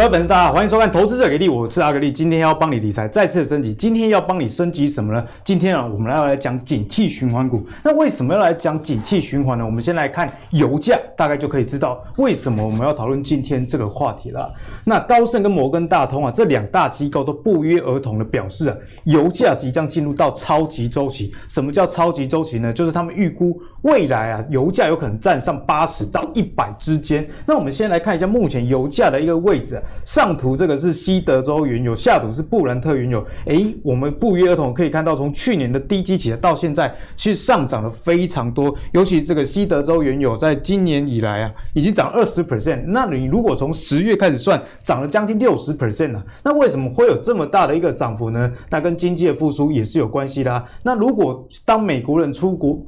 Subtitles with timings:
[0.00, 2.10] 各位粉丝，大家好，欢迎收看《投资者给力》，我是阿格力。
[2.10, 5.22] 今天要帮你理财再次升级，今天要帮你升级什么呢？
[5.44, 7.62] 今天啊，我们要来讲景气循环股。
[7.84, 9.66] 那为什么要来讲景气循环呢？
[9.66, 14.50] 我们先来看油价，大概就可以知道为什么我们要讨论今天这个话题了。
[14.86, 21.30] 那高盛跟摩根大通啊，这两大机构都不约而同的表示啊，油价即将进入到超级周期。
[21.46, 22.72] 什么叫超级周期呢？
[22.72, 27.28] 就是他们预估未来啊，油价有可能站上八十到一百之间。
[27.44, 29.78] 那我们先来看一下目前油价的一个位置。
[30.04, 33.24] 上图这个是西德州原油，下图是布兰特原油。
[33.46, 38.74] 诶，我们不约而同可以看到，从去年的低基起到现在，其实上涨了非常多。
[38.92, 42.82] 尤其这个西德州原油，在今年以来啊，已经涨二十 percent。
[42.86, 46.24] 那你如果从十月开始算，涨了将近六十 percent 啊。
[46.42, 48.50] 那为什么会有这么大的一个涨幅呢？
[48.70, 50.64] 那跟经济的复苏也是有关系的啊。
[50.82, 52.78] 那如果当美国人出国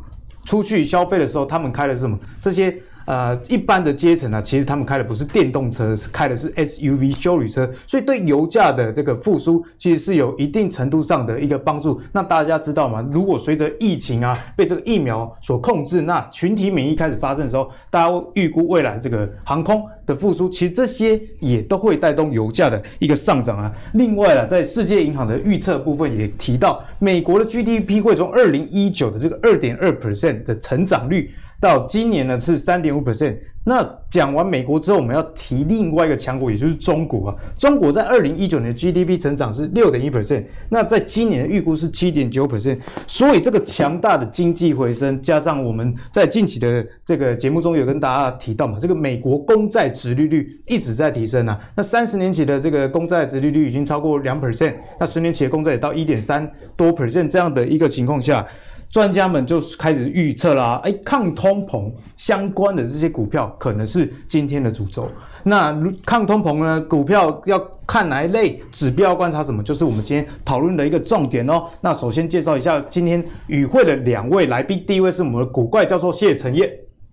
[0.44, 2.18] 出去消费的时候，他们开的是什么？
[2.40, 2.76] 这些。
[3.06, 12.00] 呃，一般的阶层呢，其实他们开的不是电动车，是开的是 SUV 休旅车，所以对油价的这个复苏，其实是有一定程度上的一个帮助。
[12.12, 13.04] 那大家知道吗？
[13.10, 23.72] 如果随着疫情啊被这个疫苗所控制，那群体免疫开始发生的时候，大家预估未来这个航空的复苏，其实这些也都会带动油价的一个上涨啊。
[23.94, 31.30] 另外啊，在世界银行的预测部分也提到，美国的 GDP 会从二零一九的这个二点二 percent 的成长率。
[31.62, 33.36] 到今年呢是三点五 percent。
[33.64, 37.36] 那讲完美国之后，我们要提另外一个强国，也就是中国啊。
[37.56, 42.80] 中国在二零一九年的 GDP 成长是六点一 percent，那在今年的预估是七点九 percent。
[43.06, 51.56] 所以这个强大的经济回升，加上我们在近期的这个节目中有跟大家提到嘛，这个美国公债殖利率一直在提升啊。
[51.76, 58.44] 那三十年期的这个公债殖利率已经超过两 percent，那十年期的公债也到一点三多 percent 这样的一个情况下。
[58.92, 65.08] 专家们就开始预测啦，哎，抗通膨相关的这些股票可能是今天的主轴。
[65.44, 65.74] 那
[66.04, 71.64] 抗通膨呢，股票要看哪一类指标，要观察什么，就是我们今天讨论的一个重点哦。
[71.80, 76.70] 那首先介绍一下今天与会的两位来宾，第一位是我们的古怪教授谢承业，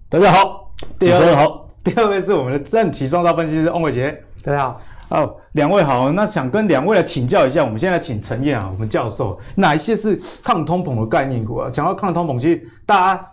[0.10, 0.74] 大家好。
[1.00, 1.66] 第二位好。
[1.82, 4.82] 第二位是我们的正奇双煞分析师翁伟杰，大家好。
[5.10, 11.70] 哦，两位好，那想跟两位来请教一下，我们现在请陈燕啊，我们教授，哪一些是抗通膨的概念股啊？
[11.72, 13.28] 讲到抗通膨，其实大家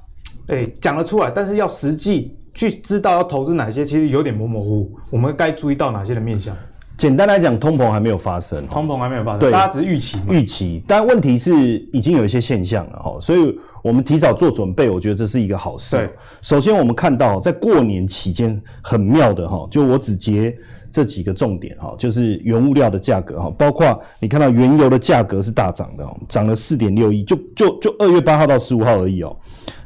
[0.49, 4.99] 诶讲得出来，但是要实际去知道要投资哪些，其实有点模模糊糊。
[5.11, 6.57] 我们该注意到哪些的面向？
[6.97, 11.55] 简单来讲，通膨还没有发生，通膨还没有发生，对，大家只是预期预期，但问题是
[11.93, 15.95] 已经有一些现象了哈，所以我们提早做准备，我觉得这是一个好事。
[15.99, 16.11] 对，
[16.41, 20.57] 首先我们看到在过年期间很妙的哈，就我只截。
[20.97, 29.37] 这几个重点哈，就是原物料的价格哈，包括你看到原油的价格是大涨的，涨了四点六亿，就就就二月八号到十五号而已哦。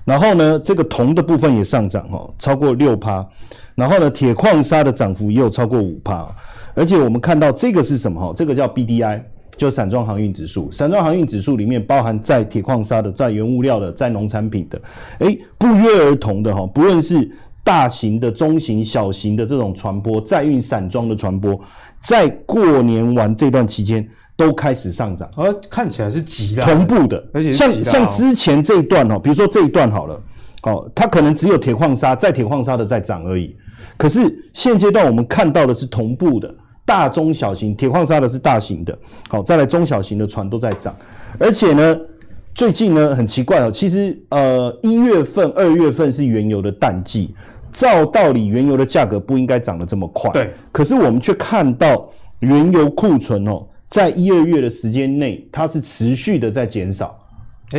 [0.04, 3.26] 然后呢，这个铜的部分也上涨哈，超过六趴。
[3.75, 6.32] 然后呢，铁矿砂的涨幅也有超过五趴。
[6.75, 8.32] 而且我们看到这个是什么哈？
[8.37, 9.21] 这个叫 BDI，
[9.56, 10.71] 就散装航运指数。
[10.71, 14.81] 散装航运指数里面包含在铁矿砂的、在原物料的、在农产品的，
[15.19, 17.28] 诶，不约而同的哈，不论是。
[17.62, 21.59] 大型的、中型、小型的这种船舶，载运散装的船舶，
[22.00, 24.06] 在过年完这段期间
[24.37, 30.21] 都开始上涨，而看起来是急的，同步的，而且像像之前这一段哦，比如说这一段好了，
[30.62, 33.54] 哦，它可能只有铁矿砂，在铁矿砂的在涨而已。
[33.97, 36.53] 可是现阶段我们看到的是同步的，
[36.87, 38.98] 大中小型铁矿砂的是大型的，
[39.28, 40.97] 好，再来中小型的船都在涨，
[41.38, 41.97] 而且呢，
[42.54, 47.34] 最近呢很奇怪哦，其实呃一月份、二月份是原油的淡季。
[47.72, 50.28] 照道理，原油的价格不应该涨得这么快。
[50.32, 57.16] 对，可是我们却看到原油库存哦，在一二月的时间内，它是持续的在减少，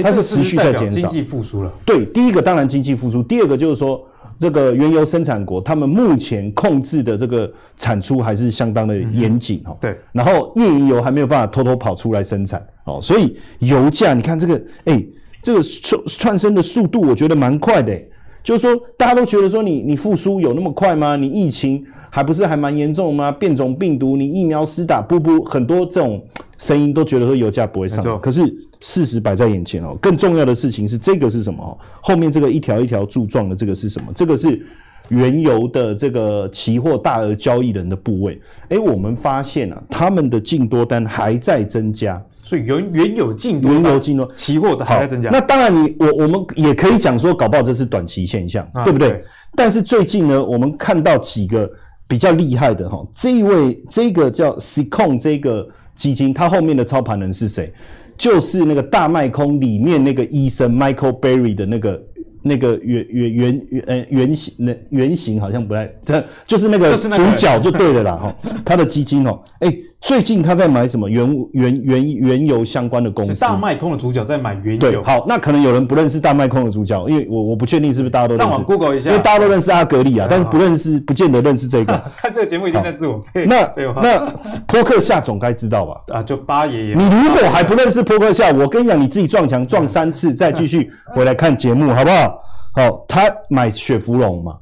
[0.02, 0.98] 它是持续在减少。
[0.98, 1.70] 经济复苏了。
[1.86, 4.02] 对，第一个当然经济复苏，第二个就是说，
[4.42, 9.78] 这个原油生产国他们目前控制的这个产出还是相当的严谨哦。
[9.80, 15.06] 对，然后页岩油还没有办法偷偷跑出来生产哦，所以油价你看这个，哎，
[15.44, 17.96] 这个窜窜升的速度，我觉得蛮快的。
[18.44, 21.16] 就是说，大家都觉得说你你复苏有那么快吗？
[21.16, 23.32] 你疫情还不是还蛮严重吗？
[23.32, 26.24] 变种病毒，你疫苗施打不不，很多这种
[26.58, 28.20] 声音都觉得说油价不会上涨。
[28.20, 28.42] 可是
[28.80, 31.64] 事实摆在眼前哦，更重要的事情是这个是什么？
[31.64, 34.12] 哦，后面这个一条一条柱状的这个是什么？
[34.16, 34.66] 这个是
[35.12, 38.40] 原油的这个期货大额交易人的部位。
[38.70, 42.22] 诶，我们发现啊，他们的净多单还在增加。
[42.42, 45.30] 所以原原有净多，原油净多，期货的还在增加。
[45.30, 49.24] 那当然你，你我我们也可以讲说，搞不好这是短期现象，啊、对不对，对？
[49.56, 51.70] 但是最近呢，我们看到几个
[52.08, 57.72] 比较厉害的哈，这一位这个叫 Seacon 这个基金，它后面的操盘人是谁？
[58.18, 62.00] 就是那个大卖空里面那个医生 Michael Berry 的那个
[62.42, 65.92] 那个圆圆圆圆呃圆形那圆形好像不太，
[66.46, 68.36] 就是那个主角就对了啦哈，
[68.66, 69.74] 他的基金哦，哎。
[70.02, 73.40] 最近他在买什么原原原原油相关的公司？
[73.40, 74.80] 大卖空的主角在买原油。
[74.80, 78.44] 对，好，那可能有人不认识大卖空的主角，因为我我不确定是不是大家都认识。
[78.44, 81.94] 上网 Google 一下，因为大家都认识阿格力啊，但是不认识，不见得认识这个。
[82.18, 83.24] 看这个节目一定认识我。
[83.46, 83.72] 那
[84.02, 84.34] 那
[84.66, 86.02] 波克夏总该知道吧？
[86.16, 86.96] 啊，就八爷爷。
[86.96, 92.42] 你如果还不认识波克夏，我跟你讲，你自己撞墙撞三次，再继续回来看节目，好不好？
[92.74, 94.58] 好，他买雪芙蓉嘛。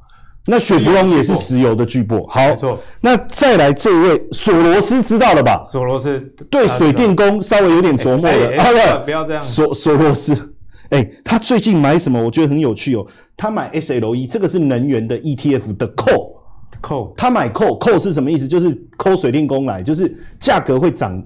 [0.50, 2.76] 那雪佛龙也是石油的巨擘，好，没错。
[3.00, 5.64] 那再来这一位索罗斯知道了吧？
[5.70, 6.18] 索罗斯
[6.50, 9.40] 对水电工稍微有点琢磨了，不要这样。
[9.40, 10.34] 索索罗斯，
[10.88, 12.20] 哎，他最近买什么？
[12.20, 13.06] 我觉得很有趣哦。
[13.36, 17.14] 他买 SLE，这个是能源的 ETF 的 call，call。
[17.16, 18.48] 他买 call，call 是什么意思？
[18.48, 21.22] 就是 call 水电工来，就是价格会涨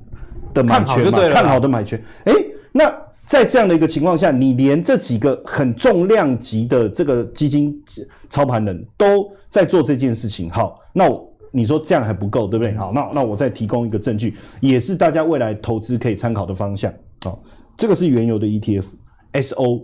[0.52, 1.98] 的买权嘛，看好的买权。
[2.24, 2.34] 哎，
[2.72, 3.03] 那。
[3.26, 7.74] 在这样的一个情况下，你连这几个很重量级的这个基金
[8.28, 11.04] 操盘人都在做这件事情，好，那
[11.50, 12.74] 你说这样还不够，对不对？
[12.74, 16.92] 好，那那我再提供一个证据，也是大家未来投资可以参考的方向。
[17.24, 17.38] 哦，
[17.76, 19.82] 这个是原油的 ETF，SOP。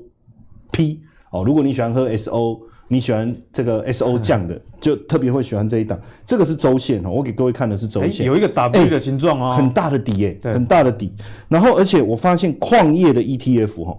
[1.30, 2.69] 哦，如果你喜欢喝 SO。
[2.92, 5.96] 你喜欢这个 S O 降的，就特别会喜欢这一档。
[6.26, 11.12] 这个是周线哦，我给各位看的是周线，有一个 W 的形状哦，很大的底诶，很大的底。
[11.46, 13.96] 然后，而且我发现矿业的 E T F 哈，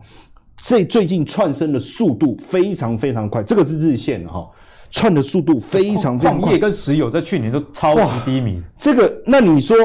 [0.58, 3.42] 这最近窜升的速度非常非常快。
[3.42, 4.46] 这个是日线哈，
[4.92, 6.42] 窜的速度非常非常快。
[6.42, 8.62] 矿业跟石油在去年都超级低迷。
[8.76, 9.78] 这个，那你说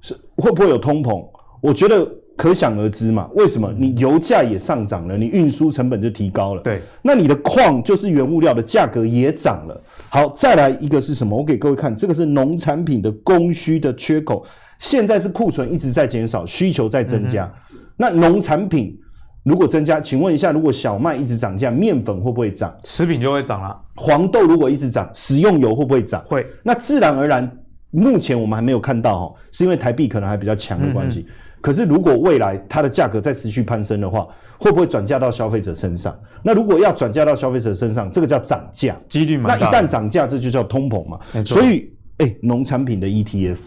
[0.00, 1.28] 是会不会有通膨？
[1.60, 2.08] 我觉得。
[2.38, 6.62] 可想而知嘛，为什么你油价也上涨了，你运输成本就提高了。
[6.62, 9.82] 对，那你的矿就是原物料的价格也涨了。
[10.08, 11.36] 好，再来一个是什么？
[11.36, 14.46] 我给各位看，这个是农产品的供需的缺口，
[14.78, 17.52] 现在是库存一直在减少，需求在增加。
[17.72, 18.96] 嗯、那农产品
[19.42, 22.72] 如果增加，请问一下，如果小麦一直涨价，面粉会不会涨？
[22.84, 23.76] 食品就会涨了。
[23.96, 26.22] 黄豆如果一直涨，食用油会不会涨？
[26.24, 26.46] 会。
[26.62, 27.50] 那自然而然，
[27.90, 31.26] 目前我们还没有看到哈，是因为台币可能还比较强的关系。
[31.28, 31.34] 嗯
[31.68, 34.26] 可是，如果未来它的价格再持续攀升的话，
[34.58, 36.18] 会不会转嫁到消费者身上？
[36.42, 39.68] 那如果要转嫁到消费者身上，这个叫涨价，几率蛮大。
[39.68, 41.20] 那一旦涨价，这就叫通膨嘛。
[41.44, 43.58] 所以，哎、欸，农产品的 ETF，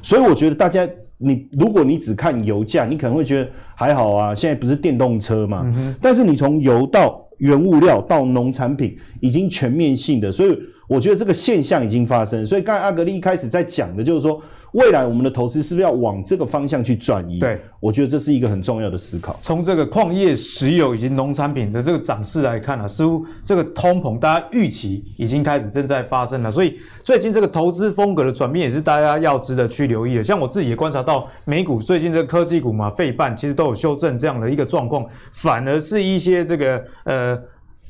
[0.00, 0.88] 所以我觉得大家，
[1.18, 5.62] 你如果你只看油价，你可能会觉得还好啊，现在不是电动车嘛。
[5.74, 10.56] 嗯、但是你从油到原物料到农产品，已经全面性的，所以
[10.90, 12.44] 我觉得这个现象已经发生。
[12.44, 14.42] 所以刚才阿格力一开始在讲的就是说。
[14.72, 17.40] 未来我们的投资是不是要往这个方向去转移？
[17.40, 19.36] 对，我觉得这是一个很重要的思考。
[19.42, 26.48] 从这个矿业、石油以及农产品的这个涨势来看啊，似乎这个通膨大家预期已经开始正在发生了。
[26.48, 30.22] 所以最近这个投资风格的转变也是大家要值得去留意的。
[30.22, 37.36] 像我自己也观察到，美股最近这个科技股嘛，费半其实都有修正这样的一个状况，反而是一些这个呃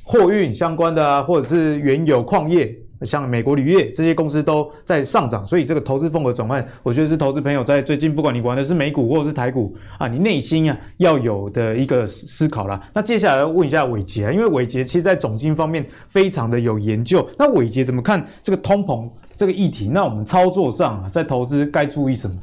[0.03, 2.75] 货运相关的啊，或者是原油矿业。
[3.03, 12.81] 像美国铝业这些公司都在上涨，所以这个投资风格转换，我觉得是投资朋友在最近，不管你玩的是美股或者是台股啊，你内心啊要有的一个思考啦。
[12.93, 17.27] 那接下来要问一下伟杰啊，因为伟杰其实在总经方面非常的有研究。
[17.39, 19.89] 那伟杰怎么看这个通膨这个议题？
[19.89, 22.37] 那我们操作上啊，在投资该注意什么？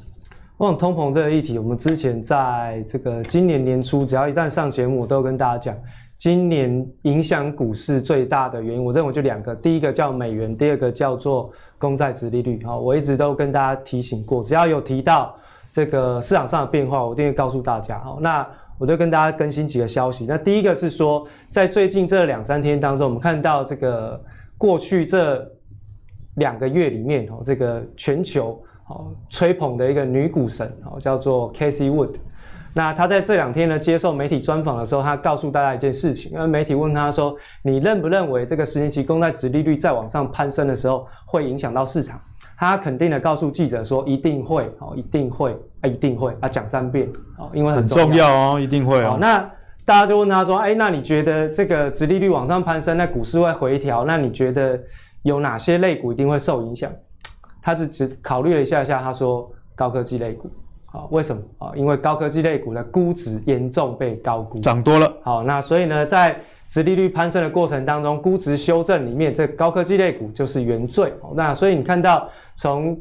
[0.57, 5.75] 关于通膨这个议题，我们之前在这个今年年初，只要一旦上节目，我都跟大家讲。
[6.17, 12.59] 今年影响股市最大的原因，我认为就两个，第一个叫美元，第二个叫做公债殖利率。
[12.65, 15.35] 好，我一直都跟大家提醒过，只要有提到
[15.71, 17.99] 这个市场上的变化，我一定会告诉大家。
[17.99, 18.47] 好，那
[18.79, 20.25] 我就跟大家更新几个消息。
[20.27, 24.19] 那第一个是说，在最近这两三天当中，我们看到这个
[24.57, 25.47] 过去这
[26.37, 32.15] 两个月里面，哦，这个全球哦吹捧的一个女股神，哦，叫做 Casey Wood。
[32.77, 42.21] 那他在这两天呢，接受媒体专访的时候，他告诉大家一件事情，因为媒体问他说：“你认不认为这个十年期公债殖利率再往上攀升的时候，会影响到市场？”
[42.55, 49.39] 他肯定的告诉记者说：“一定会，哦，一定会，啊，一定会，啊，讲三遍，哦，因为很重要，很重要哦，一定会哦。”那
[49.83, 54.05] 大家就问他说：“哎，那你觉得这个殖利率往上攀升，那股市会回调？
[54.05, 54.79] 那你觉得
[55.23, 56.91] 有哪些类股一定会受影响？”
[57.59, 60.47] 他就只考虑了一下下，他说：“高科技类股。”
[60.89, 61.71] 好，为什么啊？
[61.75, 65.13] 因为高科技类股的估值严重被高估，涨多了。
[65.21, 66.33] 好，那所以呢，在
[66.69, 71.13] 殖利率攀升的过程当中，估值修正里面，这高科技类股就是原罪。
[71.35, 72.97] 那所以你看到从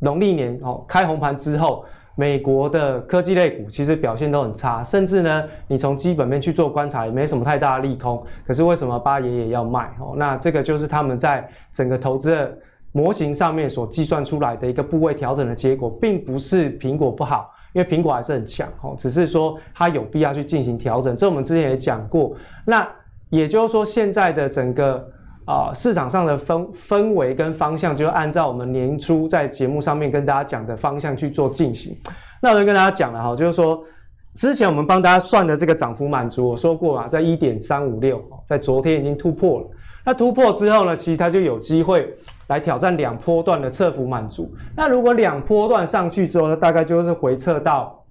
[0.00, 1.84] 农历年哦开红盘之后，
[2.16, 8.20] 美国的科技类股其实表现都很差，甚至呢，你从基本面去做观察，也没什么太大的利空。
[8.44, 9.88] 可是为什么八爷爷要卖？
[10.00, 12.58] 哦，那这个就是他们在整个投资的。
[12.92, 21.16] 模型上面所计算出来的一个部位调整的结果，并不是苹果不好，因为苹果还是很强哦，只是说它有必要去进行调整。
[21.16, 22.34] 这我们之前也讲过。
[22.64, 22.88] 那
[23.30, 25.06] 也就是说，现在的整个
[25.44, 31.96] 啊、市场上的氛氛围跟方向，就按照我们年初在节目上面跟大家讲的方向去做进行。
[32.40, 33.82] 那我就跟大家讲了哈，就是说。
[34.36, 39.66] 之前我们帮大家算的这个涨幅满足，我说过嘛，在一点三五六，在昨天已经突破了。
[40.04, 42.08] 那突破之后呢，其实它就有机会
[42.48, 44.52] 来挑战两波段的测幅满足。
[44.76, 48.04] 那如果两波段上去之后，它大概就是回撤到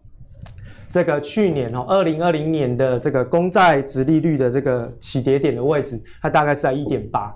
[0.89, 7.35] 这个去年哦，二零二零年的这个公债殖利率的这个起跌点的位置，它大概是在一点八。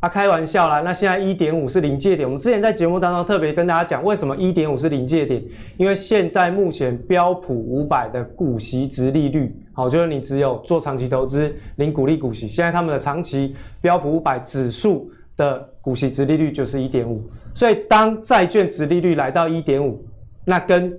[0.00, 0.80] 啊，开玩笑啦！
[0.80, 2.28] 那现在一点五是临界点。
[2.28, 5.40] 我们之前在节目当中特别跟大家讲，为什么一点五是临界点？
[5.76, 17.22] 因为现在目前标普五百的股息殖利率，好，就是你只有做长期投资领股利股息，现在他们的长期标普五百指数的股息殖利率就是一点五。
[17.54, 20.04] 所以当债券殖利率来到一点五，
[20.44, 20.96] 那跟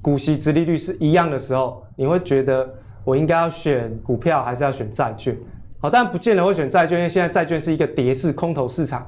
[0.00, 2.68] 股息殖利率是一样的时候，你会觉得
[3.04, 5.36] 我应该要选股票还是要选债券？
[5.80, 9.04] 好，但不见得会选债券，因为现在债券是一个跌势空头市场，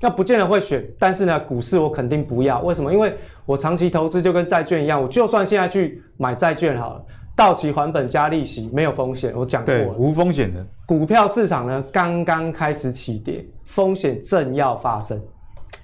[0.00, 0.82] 那不见得会选。
[0.98, 2.60] 但是呢，股市我肯定不要。
[2.62, 2.90] 为什么？
[2.90, 7.04] 因为我长期投资就跟债券一样，我就算现在去买债券好了，
[7.36, 9.34] 到期还本加利息，没有风险。
[9.36, 10.64] 我讲过了，无风险的。
[10.86, 15.20] 股票市场呢，刚刚开始起跌，风险正要发生，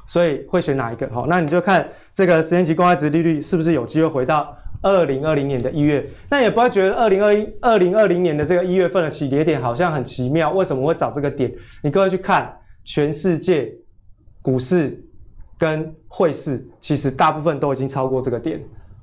[0.06, 1.08] 所以会选哪一个？
[1.10, 4.56] 好，那你就看这个十年期公开值利率是不是有机会回到。
[4.82, 10.52] 二零二零年的一月，那也不会觉得二零二一、二零二零年的这个一月份的起跌点好像很奇妙。
[10.52, 11.52] 为什么会找这个点？
[11.82, 12.50] 你各位去看
[12.82, 13.70] 全世界
[14.40, 14.98] 股市
[15.58, 18.58] 跟汇市，其实大部分都已经超过这个点。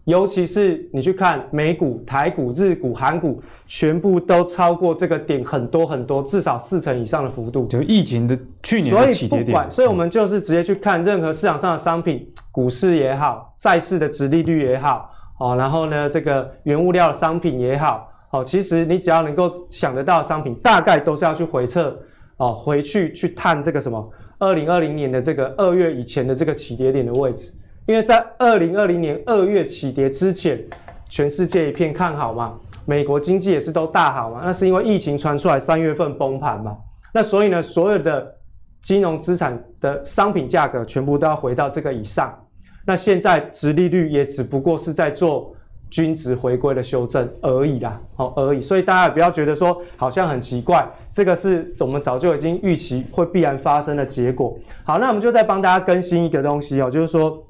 [0.08, 7.66] 尤其是你去看美股、台股、日股、韩股，全部都超过这个点很多很多，至少四成以上的幅度。
[7.68, 9.46] 就疫情的去年的起跌点。
[9.46, 15.12] 所以不管，所以我们就是直接去看任何市场上的商品，股市也好，债市的殖利率也好。
[15.40, 22.00] 哦，然后呢，这个原物料的商品也好，哦，其实你只要能够想得到的商品，大概都是要去回测，
[22.38, 24.10] 哦，回去去探这个什么，
[24.40, 27.52] 二零二零年的这个二月以前的这个起跌点的位置，
[27.88, 30.62] 因为在二零二零年二月起跌之前，
[31.10, 32.54] 全世界一片看好嘛，
[32.86, 36.78] 美国经济也是都大好嘛，那是因为疫情传出来三月份崩盘嘛，
[37.14, 38.36] 那所以呢，所有的
[38.82, 42.38] 金融资产的商品价格全部都要回到这个以上。
[42.86, 45.54] 那现在殖利率也只不过是在做
[45.90, 54.60] 均值回归的修正而已啦，好而已，所以大家也不要觉得说好像很奇怪，这个是我们早就已经预期会必然发生的结果。
[54.84, 57.42] 好，那我们就再帮大家更新一个东西哦，就是说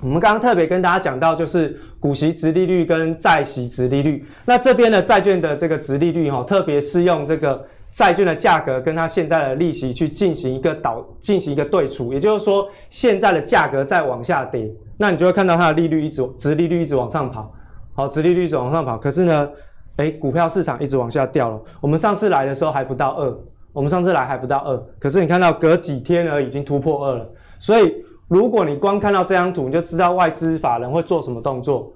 [0.00, 7.66] 我们刚刚特别跟大家讲到，就是股息殖利率跟债息殖利率，那这边的债券的这个殖利率哈，特别是用这个。
[7.92, 17.52] 债券的价格跟它现在的利息去进行一个导，进行一个对除，也就是说，现在的价格在往下跌，那你就会看到它的利率一直，殖利率一直往上跑，
[17.92, 18.96] 好，殖利率一直往上跑。
[18.96, 19.50] 可是呢，
[19.96, 21.60] 诶，股票市场一直往下掉了。
[21.80, 23.36] 我们上次来的时候还不到二，
[23.72, 27.28] 我们上次来还不到二，可是你看到隔几天而已经突破二了。
[27.58, 27.92] 所以，
[28.30, 31.92] 如果你光看到这张图，你就知道外资法人会做什么动作，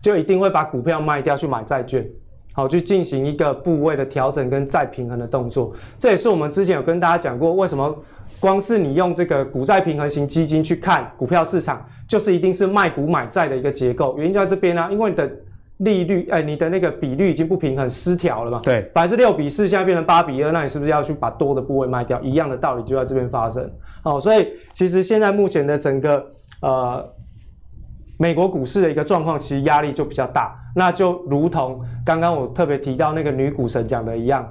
[0.00, 2.08] 就一定会把股票卖掉去买债券。
[2.54, 7.94] 好，去进行一个部位的调整跟再平衡的动作，这也是我们之前有跟大家讲过，为什么
[8.40, 15.30] 光是你用这个股债平衡型基金去看股票市场，就是一定是卖股买债的一个结构，原因就在这边啊，因为你的
[15.78, 22.20] 利率，哎，你的那个比率已经不平衡失调了嘛，对，本来是六比四，现在变成八比二，那你是不是要去把多的部位卖掉？
[22.22, 23.70] 一样的道理就在这边发生。
[24.02, 26.26] 好，所以其实现在目前的整个
[26.60, 27.12] 呃。
[28.20, 30.52] 美国股市的一个状况，其实压力就比较大。
[30.74, 34.50] 那就如同刚刚我特别提到那个女股神讲的一样，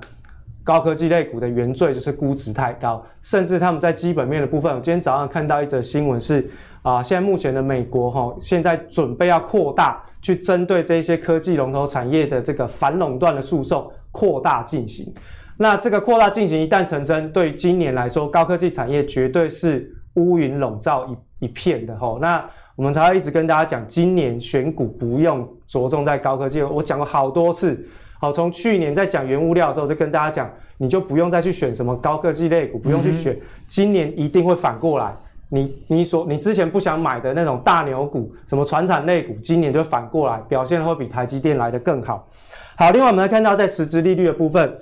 [0.64, 6.50] 高科技类股的原罪就是估值太高，甚至他们在基本面的部分，我今天早上看到一则新闻是
[6.88, 15.14] 啊，现在目前的美国哈，现在准备要扩大去针对这些科技龙头产业的这个反垄断的诉讼扩大进行。
[15.58, 22.18] 那这个扩大进行一旦成真，对今年来说，高科技产业绝对是乌云笼罩一一片的哈。
[22.22, 26.62] 那我们才会一直跟大家讲，今年选股不用着重在高科技。
[26.62, 27.86] 我讲过好多次，
[28.18, 33.38] 好，从去年在讲原物料的时候，就跟大家讲，你就不用再去选什么高科技类股，不用去选。
[33.68, 35.14] 今年一定会反过来，
[35.50, 42.28] 你你所你之前不想买的那种大牛股，什么船产类股，今年就反过来表现会比台积电来得更好。
[42.76, 44.78] 好，另外我们来看到在实质利率的部分，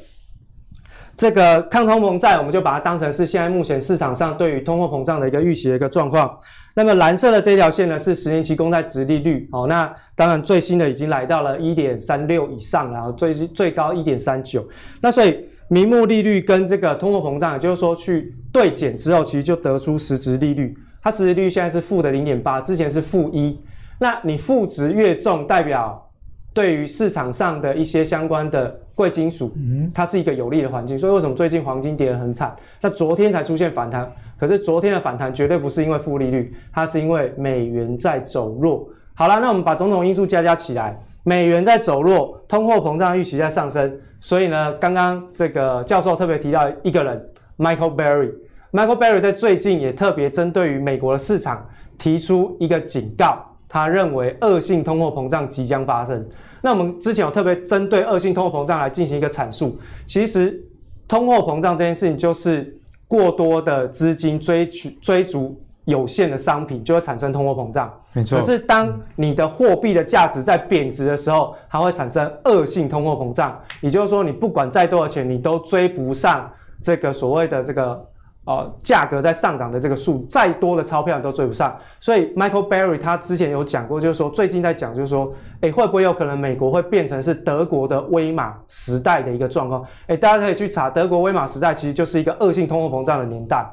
[1.16, 6.38] 这个抗通膨债，我们就把它当成是现在目前市场上对于通货膨胀的一个预期的一个状况。
[6.78, 9.66] 那么蓝色的这条线呢，是十年期公债殖利率哦。
[9.66, 14.68] 那当然最新的已经来到了一点三六以上，然后最最高一点三九。
[15.00, 20.78] 那所以名目利率跟这个通货膨胀，也就是说去对减之后，其实就得出实质利率。
[21.02, 23.60] 它实质利率现在是负的零点八，之前是负一。
[24.00, 26.10] 那你负值越重，代表
[26.54, 29.52] 对于市场上的一些相关的贵金属，
[29.94, 31.00] 它是一个有利的环境。
[31.00, 32.56] 所以为什么最近黄金跌得很惨？
[32.82, 38.88] 那昨天才出现反弹，可是昨天的反弹绝对不是因为负利率，它是因为美元在走弱。
[39.14, 47.30] 好了，那我们把种种因素加加起来，美元在走弱，通货膨胀预期在上升，所以呢，刚刚这个教授特别提到一个人
[47.60, 51.64] ，Michael Berry，Michael Berry 在最近也特别针对于美国的市场
[52.00, 53.38] 提出一个警告，
[53.70, 56.28] 他认为恶性通货膨胀即将发生。
[56.60, 59.78] 那我们之前有特别针对恶性通货膨胀来进行一个阐述，
[60.08, 60.60] 其实
[61.08, 62.76] 通货膨胀这件事情就是
[63.08, 65.56] 过多的资金追取追逐。
[65.86, 68.40] 有限的商品就会产生通货膨胀，没错。
[68.40, 76.52] 可是当你的货币的价值在贬值的时候，它会产生恶性通货膨胀，也就是说，你不管再多少钱，你都追不上
[76.82, 78.04] 这个所谓的这个
[78.46, 81.78] 呃价格在上涨的这个数，再多的钞票你都追不上。
[82.00, 89.86] 所以 Michael Berry 他之前有讲过，就是说最近在讲，就是说，诶，会不会有可能美国会变成是德国的威玛时代的一个状况？
[90.08, 93.64] 诶，大家可以去查，德国威玛时代其实就是一个恶性通货膨胀的年代。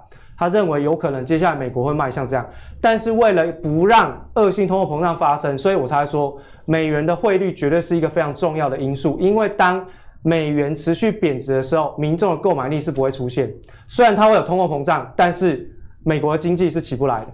[0.42, 2.44] 他认为有可能接下来美国会迈向这样，
[2.80, 9.16] 但是为了不让恶性通货膨胀发生，所以我才说美元的汇率绝对是一个非常重要的因素。
[9.20, 9.86] 因为当
[10.22, 13.54] 美元持续贬值的时候，民众的购买力是不会出现。
[13.86, 15.70] 虽然它会有通货膨胀，但是
[16.02, 17.28] 美国的经济是起不来的。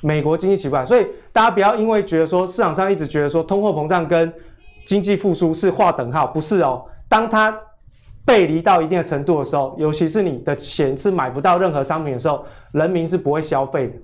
[0.00, 4.32] 美国经济起不来，所以大家不要因为觉得说市场上一直觉得说通货膨胀跟
[4.86, 6.84] 经济复苏是划等号，不是哦。
[7.08, 7.58] 当它
[8.24, 13.94] 背离到一定的程度的时候，尤其是你的钱是买不到任何商品的时候，人民是不会消费的。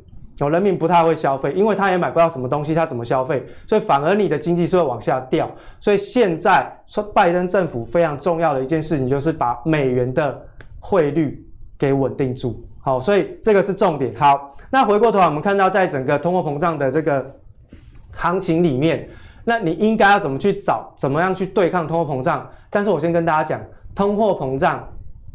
[0.40, 3.44] 哦，人民不太会消费，因为他也买不到什么东西，他怎么消费？
[3.66, 5.50] 所以反而你的经济是会往下掉。
[5.80, 10.40] 所以现在说拜登政府非常重要的一件事情，就是把美元的
[10.78, 11.44] 汇率
[11.76, 12.64] 给稳定住。
[12.80, 14.14] 好，所以这个是重点。
[14.14, 17.34] 好，那回过头来，我们看到在整个通货膨胀的这个
[18.12, 19.08] 行情里面，
[19.44, 22.48] 那你应该要怎么去找，怎么样去对抗通货膨胀？
[22.70, 23.60] 但是我先跟大家讲。
[23.94, 24.86] 通货膨胀，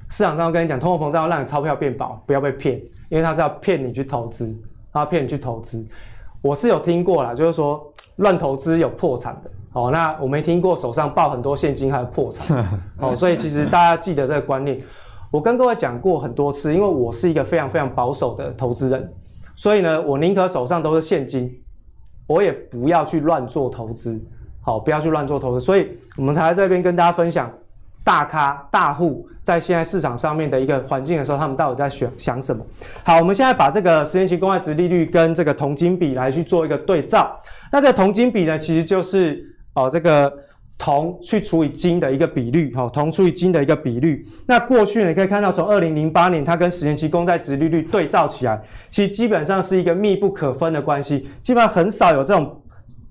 [0.10, 4.56] 市场上跟你讲，通货膨胀要让你钞票变薄，不要被骗，因为他是要骗你去投资，
[4.92, 5.86] 他要骗你去投资。
[6.42, 7.82] 我是有听过啦，就是说
[8.18, 12.66] 乱投资有破产的，哦，那我没听过手上抱很多现金还有破产，
[13.00, 14.80] 哦，所以其实大家记得这个观念。
[15.32, 19.14] 我跟各位讲过很多次，因为我是一个非常非常保守的投资人，
[19.56, 21.52] 所以呢，我宁可手上都是现金，
[22.28, 24.22] 我也不要去乱做投资，
[24.62, 27.52] 好，不要去乱做投资，所以我们才在这边跟大家分享。
[28.04, 32.66] 大咖大户在现在市场上面的一个环境的时候，他们到底在想想什么？
[33.04, 37.40] 好，我们现在把这个十年期公债值利率跟这个铜金比来去做一个对照。
[37.72, 40.32] 那这铜金比呢，其实就是哦这个
[40.78, 44.26] 铜去除以金的一个比率，哈，铜除以金的一个比率。
[44.46, 52.60] 那过去你可以看到，从二零零八年它跟十年期公债值利率对照起来，其实基本上是一个密不可分的关系，基本上很少有这种。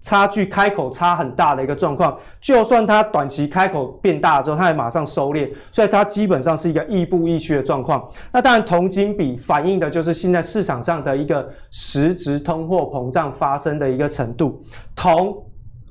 [0.02, 8.06] 差距开口差很大的一个状况，就算它短期开口变大了之后，它也马上收敛，所以它基本上是一个亦步亦趋的状况。
[8.32, 14.60] 那当然，铜金比反映的就是现在市场上的一个实质通货膨胀发生的一个程度。
[14.96, 15.40] 铜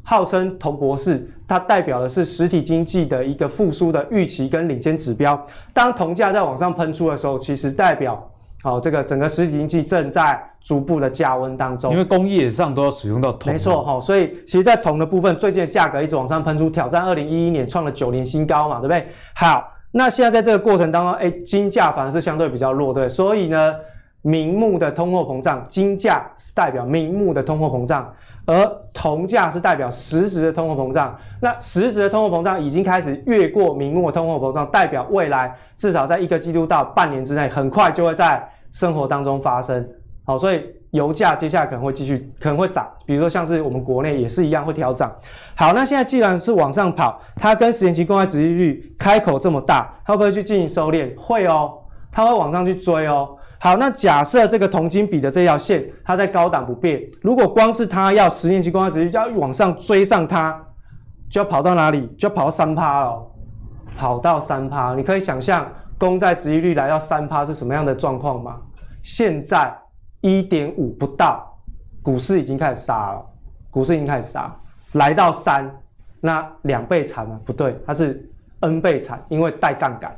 [0.03, 5.41] 号称铜博士，它代表的是实体经济的一个复苏的预期跟领先指标。
[5.73, 8.30] 当铜价在往上喷出的时候，其实代表。
[8.63, 13.51] 好，这个整个实体经济正在逐步的加温当中，因为工业上都要使用到铜。
[13.51, 19.07] 没错，哈，所以其实，在铜的部分，最近的价格一直往上喷出，挑战二零一一年创了九年新高嘛，对不对？
[19.35, 23.73] 好，那现在在这个过程当中，哎，金价反而是相对比较弱，对，所以呢。
[24.21, 28.13] 明目的通货膨胀，金价是代表明目的通货膨胀，
[28.45, 31.17] 而铜价是代表实质的通货膨胀。
[31.39, 39.87] 那实质的通货膨胀已经开始越过明目的通货膨胀，代表未来至少在一个季度到半年之内，很快就会在生活当中发生。
[40.23, 45.11] 好，所以油价接下来可能会继续可能会涨，比如说像是我们国内也是一样会调涨。
[45.55, 51.17] 好，那现在既然是往上跑，它跟十年期公债殖利率开口这么大，它会不会去进行收敛？
[51.19, 51.73] 会哦，
[52.11, 53.29] 它会往上去追哦。
[53.63, 56.99] 好，那假设这个铜金比的这条线，它在高档不变。
[57.21, 60.59] 如果光是它要十年期公债殖利率要往上追上它，
[61.29, 62.07] 就要跑到哪里？
[62.17, 63.27] 就要跑到三趴哦，
[63.95, 68.57] 跑到三趴，你可以想象公债殖利率来到三趴是什么样的状况吗？
[69.03, 69.71] 现在
[70.21, 71.55] 一点五不到，
[72.01, 73.23] 股市已经开始杀了，
[73.69, 74.51] 股市已经开始杀，
[74.93, 75.71] 来到三，
[76.19, 77.39] 那两倍惨吗？
[77.45, 78.27] 不对，它是
[78.61, 80.17] N 倍惨，因为带杠杆。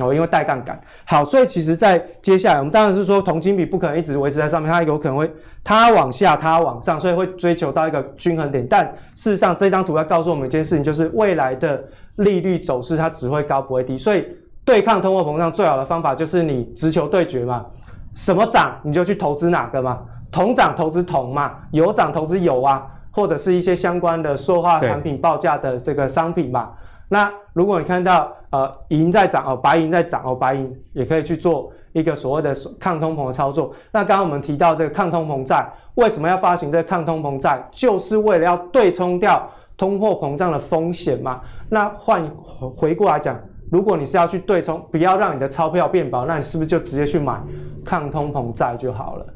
[0.00, 5.30] 哦，因为带杠杆，好，所以其实，在接下来，我们当然是说，铜金比不可能一直维持在上面，它有可能会
[5.62, 8.66] 它往下，它往上，所以会追求到一个均衡点。
[8.66, 11.84] 但事实上，这张图要告诉我们一件事情，就是未来的
[12.16, 13.98] 利率走势它只会高不会低。
[13.98, 14.26] 所以，
[14.64, 17.66] 对抗通货膨胀最好的方法就是你直球对决嘛，
[18.14, 20.00] 什么涨你就去投资哪个嘛，
[20.30, 22.86] 铜涨投资铜嘛，油涨投资油啊。
[23.14, 26.70] 或者是一些相关的塑化产品报价的这个商品嘛。
[27.12, 33.74] 那如果你看到呃银在涨哦，白银在涨哦，白银也可以去做一个所谓的抗通膨的操作。
[33.92, 37.62] 那刚刚我们提到这个抗通膨债，为什么要发行这个抗通膨债？
[37.70, 39.46] 就是为了要对冲掉
[39.76, 41.42] 通货膨胀的风险嘛。
[41.68, 42.26] 那换
[42.74, 43.38] 回过来讲，
[43.70, 47.38] 如果你是要去对冲，不要让你的钞票变薄，那你是不是就直接去买
[47.84, 49.26] 抗通膨债就好了，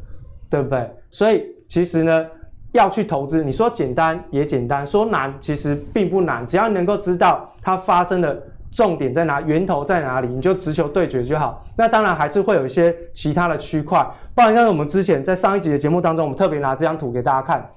[0.49, 0.91] 对不对？
[1.11, 2.27] 所以其实呢。
[2.77, 11.65] 要去投资，你说简单也简单，说难其实并不难，只要你能够知道它发生的重点在哪，源头在哪里，你就直球对决就好。
[11.77, 17.69] 那当然还是会有一些其他的区块，不然像我们之前在上一集的节目当中，我们特别拿这张图给大家看。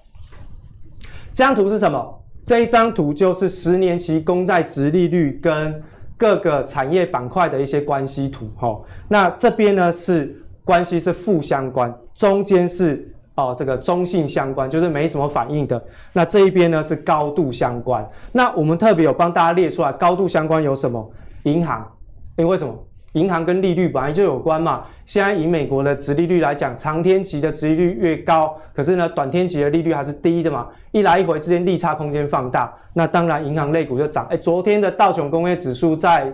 [1.34, 2.22] 这张图是什么？
[2.46, 5.82] 这一张图就是十年期公债殖利率跟
[6.18, 8.52] 各个产业板块的一些关系图。
[8.58, 13.14] 吼，那这边呢是关系是负相关，中间是。
[13.40, 15.82] 哦，这个中性相关就是没什么反应的。
[16.14, 18.08] 那这一边呢是高度相关。
[18.32, 21.10] 那我们特别有帮大家列出来，高度相关有什么？
[21.44, 21.90] 银行，
[22.36, 22.74] 因为为什么？
[23.14, 24.84] 银行跟利率本来就有关嘛。
[25.08, 30.68] 现在以美国的殖利率来讲，长天期的殖利率越高，可是呢，短天期的利率还是低的嘛。
[30.92, 34.28] 一来一回之间利差空间放大，那当然银行类股就涨。
[34.30, 36.32] 哎，昨天的道琼工业指数在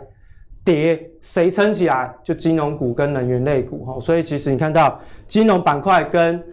[0.65, 2.13] 跌，谁撑起来？
[2.22, 3.98] 就金融股跟能源类股哈。
[4.02, 6.44] 所以其实你看到金融板块跟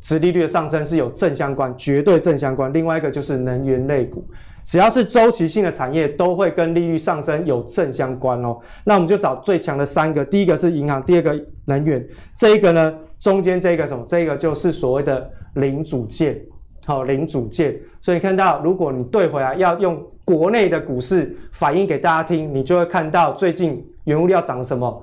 [0.00, 2.72] 殖利率的上升是有正相关，绝对正相关。
[2.72, 4.24] 另外一个就是能源类股，
[4.64, 8.58] 只要是周期性的产业，都会跟利率上升有正相关哦。
[8.84, 12.06] 那我们就找最强的三个，第一个是银行，第二个能源，
[12.36, 14.04] 这一个呢，中间这个什么？
[14.08, 16.40] 这个就是所谓的零组件，
[16.86, 17.76] 好，零组件。
[18.00, 25.02] 所以看到，如果你对回来要用国内的股市反映给大家听，你就会看到最近原物料涨什么？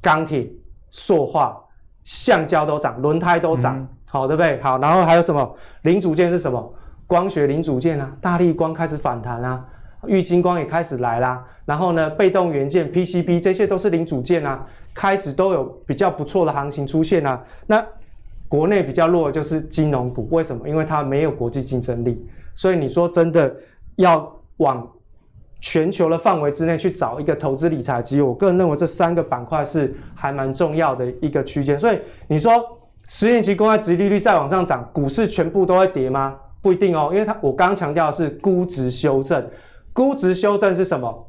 [0.00, 0.48] 钢铁、
[0.90, 1.58] 塑化、
[2.04, 3.86] 橡胶都涨，轮胎都涨。
[4.08, 4.60] 好，对不对？
[4.60, 6.74] 好，然后还有什么零组件是什么？
[7.06, 9.64] 光学零组件啊，大力光开始反弹啊，
[10.06, 11.42] 玉晶光也开始来啦。
[11.64, 17.42] 然后呢，被动元件 PCB 这些都是零组件啊，开始都有比较不错的行情出现啊。
[17.66, 17.82] 那
[18.46, 20.68] 国内比较弱的就是金融股，为什么？
[20.68, 22.26] 因为它没有国际竞争力。
[22.54, 23.54] 所以你说真的
[23.96, 24.86] 要往
[25.60, 31.78] 全球的范围之内去找一个投资理财机，我个人认为这三个板块是还蛮重要的一个区间。
[31.78, 32.77] 所以你说。
[33.10, 36.36] 十年期公债殖利率再往上涨，股市全部都会跌吗？
[36.60, 39.42] 不一定哦，因为它我刚刚强调的是估值修正，
[39.94, 41.26] 估值修正是什么？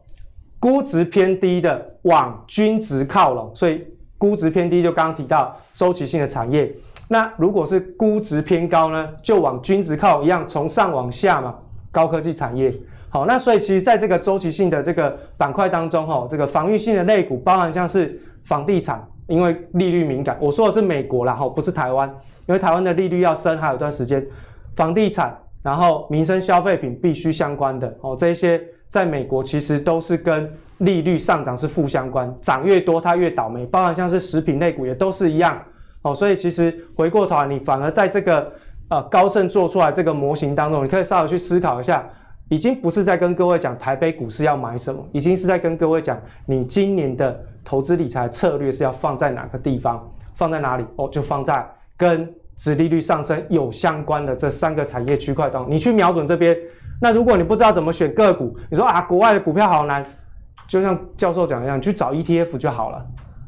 [0.59, 3.81] 估值偏低的往均值靠拢，所以
[4.17, 6.69] 估值偏低就刚刚提到周期性的产业。
[7.07, 11.55] 那如果是估值偏高呢，就往均值靠一样，从上往下嘛，
[11.91, 12.73] 高科技产业。
[13.07, 19.01] 好，那所以其实在这个周期性的这个板块当中，哈，这个防御性的类股包含像是房地产。
[19.29, 22.09] 因为利率敏感，我说的是美国啦，哈，不是台湾，
[22.47, 24.25] 因为台湾的利率要升还有一段时间。
[24.75, 33.65] 房地产，然后民生消费品必须相关的哦，这些在美国其实都是跟利率上涨是负相关，涨越多它越倒霉。
[33.65, 35.61] 包含像是食品类股也都是一样
[36.01, 38.51] 哦，所以其实回过头来，你反而在这个
[38.89, 42.07] 呃高盛做出来这个模型当中，你可以稍微去思考一下，
[42.47, 47.39] 已经不是在跟各位讲台北股市要买什么，已经是在跟各位讲你今年的。
[47.63, 50.07] 投资理财策略是要放在哪个地方？
[50.35, 50.85] 放在哪里？
[50.95, 51.67] 哦，就放在
[51.97, 55.71] 跟殖利率上升有相关的这三个产业区块当中。
[55.71, 56.57] 你去瞄准这边。
[57.01, 60.05] 那如果你不知道怎么选个股，你说啊，国外的股票好难，
[60.67, 63.05] 就像教授讲一样，你去找 ETF 就好了。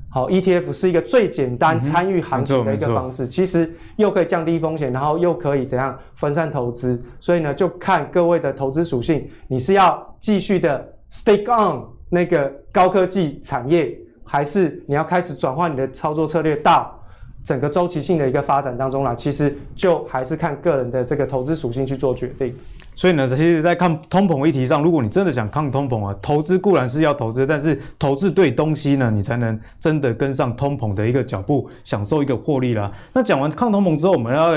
[0.09, 7.01] 好，ETF 是一个最简单参与行情的一个方式，其实又可以降低风险，然后又可以怎样分散投资。
[7.21, 13.97] 所以呢，就看各位的投资属性，你是要继续的 stick on 那个高科技产业。
[14.23, 16.97] 还是你要开始转换你的操作策略到
[17.43, 22.55] 整个周期性的一个发展当中来，其实就还是看个人的这个投资属性去做决定。
[22.95, 32.89] 所以呢，其实，在抗通膨议题上，如果你真的想抗通膨啊，投资固然是要投资，但是投资对东西呢，你才能真的跟上通膨的一个脚步，享受一个获利啦。
[33.11, 34.53] 那讲完抗通膨之后，我们要。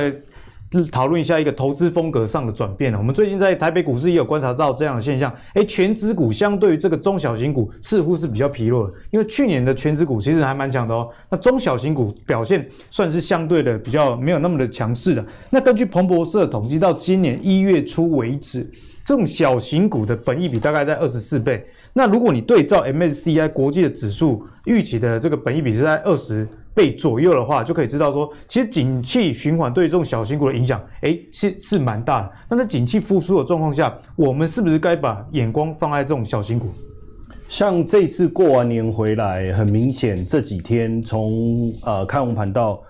[0.86, 2.94] 讨论一下一个投资风格上的转变。
[2.94, 5.30] 我们最近在台北股市也有观察到这样的现象。
[5.54, 11.08] 诶，权值股相对于这个中小型股似乎是比较疲弱的，因为去年的权值股其实还蛮强的哦。
[11.28, 15.24] 那中小型股表现算是相对的比较没有那么的强势的。
[15.50, 18.66] 那根据彭博社统计，到今年一月初为止，
[19.04, 21.64] 这种小型股的本益比大概在二十四倍。
[21.92, 32.32] 那如果你对照 MSCI 国际的指数预期的这个本益比是在二十被左右的话，就可以知道说，其实景气循环对这种小型股的影响，诶，是是蛮大的。
[32.50, 36.68] 那在景气复苏的状况下，我们是不是该把眼光放在这种小型股？
[37.48, 42.82] 像这次过完年回来，很明显这几天从呃开红盘到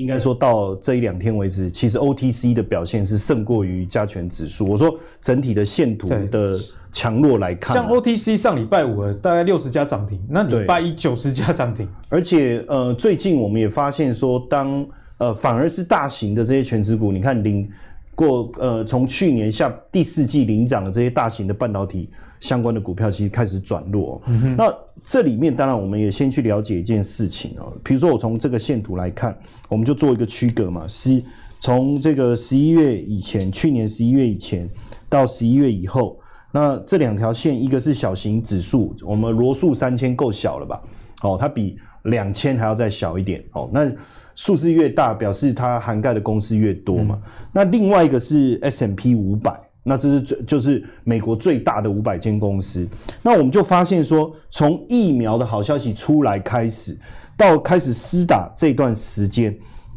[0.00, 4.66] 应该说到这一两天为止，其实 OTC 的表现是胜过于加权指数。
[4.66, 6.56] 我说整体的线图的
[6.90, 11.86] 强弱来看，像 OTC 上礼拜五大概六十家涨停，那礼拜一九十家涨停。
[12.08, 14.86] 而且呃，最近我们也发现说，当
[15.18, 17.70] 呃反而是大型的这些权值股，你看领
[18.14, 22.08] 过呃从去年下第四季领涨的这些大型的半导体
[22.40, 24.20] 相关的股票，其实开始转弱。
[24.26, 24.74] 嗯，那
[25.04, 31.22] 这里面当然我们也先去了解一件事情哦，比如说我从这个线图来看，我们就做一个区隔嘛，是
[31.60, 34.68] 从这个十一月以前，去年十一月以前
[35.08, 36.18] 到十一月以后，
[36.50, 40.82] 那这两条线，一个是小型指数，我们罗素三千够小了吧？
[41.22, 43.68] 哦，它比两千还要再小一点哦。
[43.72, 43.90] 那
[44.34, 47.20] 数字越大，表示它涵盖的公司越多嘛。
[47.22, 49.60] 嗯、那另外一个是 S&P 五百。
[49.90, 52.86] 那这是最就是美国最大的五百间公司。
[53.24, 56.96] 那我们就发现说，从疫苗的好消息出来开始，
[57.36, 59.52] 到开始施打这段时间，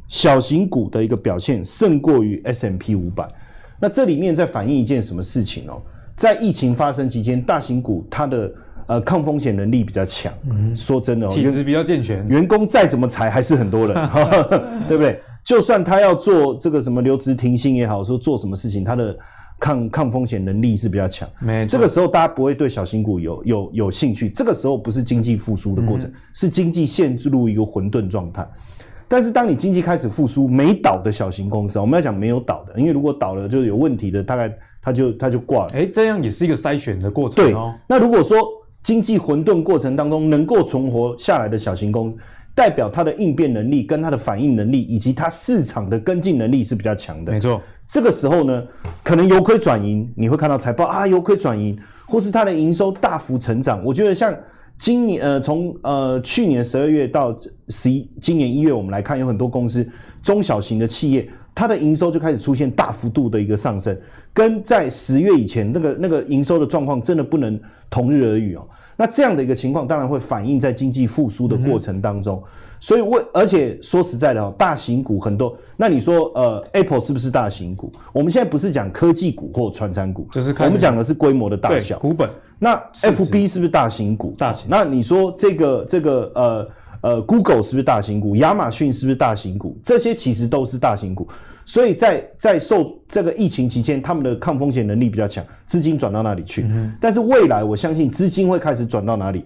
[0.07, 3.29] 小型股的一个表现胜过于 S M P 五百。
[3.79, 5.79] 那这里面在反映一件什么事情哦？
[6.15, 8.51] 在疫情发生期间，大型股它的
[8.87, 10.33] 呃抗风险能力比较强。
[10.49, 14.09] 嗯，说真的哦，体质比较健全，员工再怎么裁还是很多人，
[14.89, 15.19] 对不对？
[15.43, 19.15] 就算他要做这个什么留职停薪也好，说做什么事情，他的。
[19.63, 21.65] 抗抗风险能力是比较强，没。
[21.65, 24.27] 这个时候大家不会对小型股有有有兴趣。
[24.27, 28.45] 这个时候不是经济复苏的过程，嗯、是经济陷入一个混沌状态。
[29.07, 35.71] 但是当你经济开始复苏，没倒的小型公司，我们要讲没有倒的，因为如果倒了就是有问题的，大概它就它就挂了。
[35.75, 37.73] 哎，这样也是一个筛选的过程哦。
[37.73, 38.37] 对，那如果说
[38.81, 42.17] 经济混沌过程当中能够存活下来的小型公司，
[42.55, 47.31] 代表它的应变能力、跟它的反应能力以及它市场的跟进能力是比较强的。
[47.31, 47.61] 没错。
[47.87, 48.63] 这个时候呢，
[49.03, 53.83] 可能由亏转盈，你会看到财报啊，由亏转盈，或是它的营收大幅成长。
[53.83, 54.33] 我觉得像
[54.77, 57.37] 今年呃，从呃去年十二月到
[57.67, 59.87] 十一，今年一月，我们来看，有很多公司
[60.23, 63.95] 中小型的企业，它的营收就开始出现大幅度的一个上升，
[64.33, 68.67] 跟在十月以前那个那个营收的状况真的不能同日而语哦。
[69.03, 72.41] 那这样的一个情况，当然会反映在经济复苏的过程当中。
[72.41, 72.47] 嗯、
[72.79, 75.57] 所以为，而且说实在的哦，大型股很多。
[75.75, 77.91] 那你说，呃，Apple 是不是大型股？
[78.13, 81.99] 我们现在不是讲科技股或传产股，就是我们讲的是规模的大小。
[81.99, 82.29] 股本。
[82.57, 84.33] 那 FB 是不是大型股？
[84.37, 84.67] 大型。
[84.69, 86.69] 那你说这个这个呃
[87.01, 88.37] 呃，Google 是不是大型股？
[88.37, 89.77] 亚马逊是不是大型股？
[89.83, 91.27] 这些其实都是大型股。
[91.65, 96.63] 所以在在受这个疫情期间，他们的抗风险能力比较强，资金转到哪里去？
[96.63, 99.45] 嗯、但是未来我相信资金会开始转到哪里？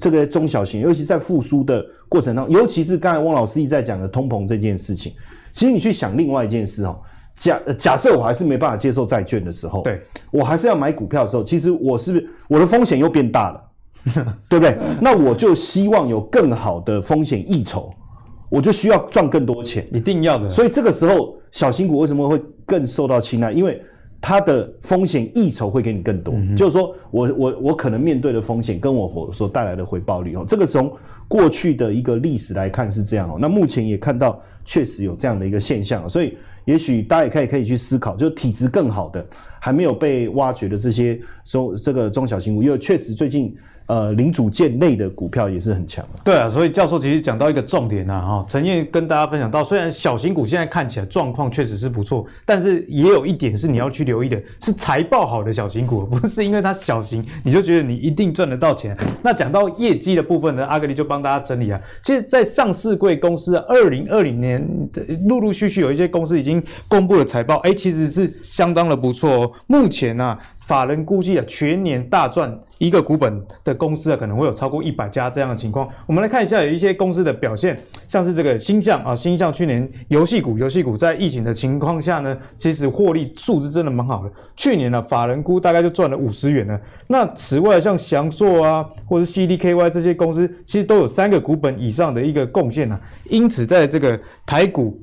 [0.00, 5.12] 这个中小型，尤其在复苏的过程当中，尤其是刚才汪老师一直在讲的通膨这件事情。
[5.52, 6.98] 其实你去想另外一件事哦，
[7.36, 13.62] 假假设我还是没办法接受债券的时候，对，我还是要买股票的时候，其实我是不是我的风险又变大了，
[14.48, 14.78] 对不对？
[15.02, 17.92] 那我就希望有更好的风险溢酬。
[18.54, 20.48] 我就需要赚更多钱，一定要的。
[20.48, 23.50] 所以这个时候，小型股为什么会更受到青睐？
[23.50, 23.82] 因为
[24.20, 26.32] 它的风险溢酬会给你更多。
[26.36, 30.92] 嗯、就是说我我我可能面对的风险，跟我所带来的回报率哦，这个从
[31.26, 33.38] 过去的一个历史来看是这样哦。
[33.40, 39.26] 那目前也看到确实有这样的一个现象，所以也许大家也可以可以去思考，就体质更好的
[39.58, 43.52] 还没有被挖掘的这些中这个中小型股，因为确实最近。
[43.86, 46.04] 呃，零组件类的股票也是很强。
[46.24, 58.96] 对啊，所以教授其实讲到一个重点啊，哈，陈燕跟大家分享到，虽然小型股现在看起来状况确实是不错，但是也有一点是你要去留意的，是财报好的小型股，不是因为它小型你就觉得你一定赚得到钱。
[59.22, 64.66] 那讲到业绩的部分呢，阿格力就帮大家整理啊，其实，在上市柜公司二零二零年
[65.28, 69.52] 陆陆续续有一些公司已经公布了财报，哎，其实是相当的不错哦。
[69.66, 70.38] 目前呢、啊。
[70.66, 75.86] 法人估计啊，全年大赚一个股本的公司啊，可能会有超过一百家这样的情况。
[76.06, 84.32] 我们来看一下，有一些公司的表现，像是这个星象啊，星象去年游戏股，游戏股在疫情的情况下呢，其实获利数字真的蛮好的。
[84.56, 86.80] 去年呢、啊，法人估大概就赚了五十元呢。
[87.08, 92.98] 那此外，像祥硕啊，或者 CDKY 这些公司，其实都有三个股本以上的一个贡献啊。
[93.28, 94.98] 因此，在这个台股。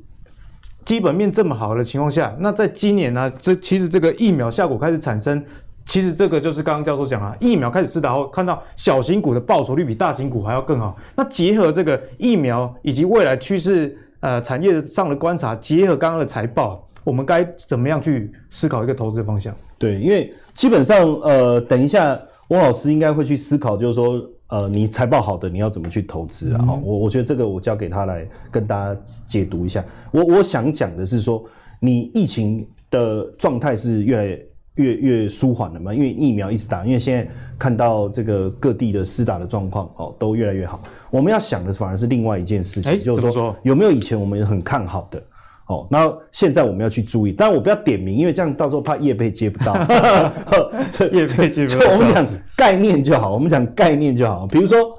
[0.83, 5.43] 基本面这么好的情况下，那在今年呢、这其实这个疫苗效果开始产生，
[5.85, 10.97] 其实这个就是刚刚教授讲啊，疫苗开始施打后，看到小型股的报酬率比大型股还要更好。
[11.15, 19.55] 那结合这个疫苗以及未来趋势，呃，产业上的观察，结合刚刚的财报，我们该怎么样去思考一个投资的方向？
[19.77, 24.19] 对，因为基本上，呃，等一下汪老师应该会去思考，就是说。
[24.51, 26.65] 呃，你财报好的，你要怎么去投资啊？
[26.67, 29.83] 我、嗯、我觉得这个我交给他来跟大家解读一下。
[30.11, 31.41] 我我想讲的是说，
[31.79, 37.25] 你疫情的状态是越来越越越舒缓了嘛，因为疫苗一直打，因为现在
[37.57, 40.83] 看到这个各地的施打的状况哦，都越来越好。
[41.09, 45.23] 我们要想的反而是另外一件事情，欸、就是说，说有没有以前我们很看好的
[45.71, 49.73] 哦，那现在我们要去注意，但我不要点名，因为这样到时候怕叶贝接不到，
[51.11, 51.91] 叶贝接不到。
[51.91, 54.91] 我们讲概念就好，我们讲概念就好，比如说。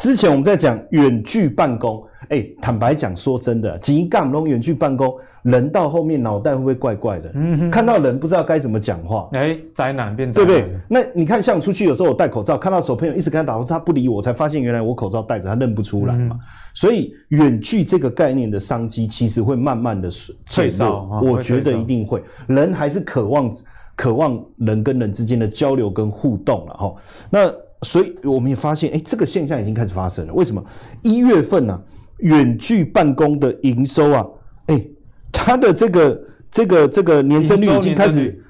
[0.00, 7.30] 之前我们在讲远距办公，哎、欸，坦白讲，说真的，几杠龙远距办公，人到后面脑袋会不会怪怪的？
[7.34, 10.64] 嗯哼，看到人不知道该怎么讲话，哎、欸，灾难变对不对？
[10.88, 16.34] 那你看，像出去有时候我戴口罩，看到手朋友一直跟他打呼，他不理我，才发现原来我口罩戴着，他认不出来嘛。
[16.34, 16.40] 嗯、
[16.72, 20.08] 所以远距这个概念的商机，其实会慢慢的
[20.50, 23.52] 退烧，我觉得一定会，人还是渴望
[23.94, 26.94] 渴望人跟人之间的交流跟互动了哈。
[27.28, 30.34] 那所以我们也发现，哎，这个现象已经开始发生了。
[30.34, 30.62] 为什么？
[31.02, 31.80] 一月份呢、啊，
[32.18, 34.26] 远距办公的营收啊，
[34.66, 34.84] 哎，
[35.32, 38.44] 它的这个这个这个年增率已经开始，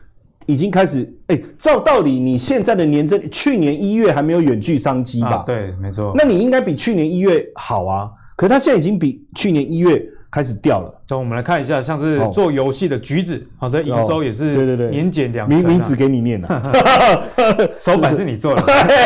[0.47, 5.37] 已经开始，哎，照道理你现在的年增，去年一月还没有远距商机吧？
[5.37, 6.13] 啊、对，没错。
[6.17, 10.05] 那你应该比去年一月好啊，可是它现在已经比去年一月。
[10.31, 15.59] 开始掉了，所以我们来看一下，像是做游戏的橘子，好的营收也是，对对对，年减两成。
[15.59, 17.29] 名名字给你念了，
[17.81, 18.63] 手板是你做的，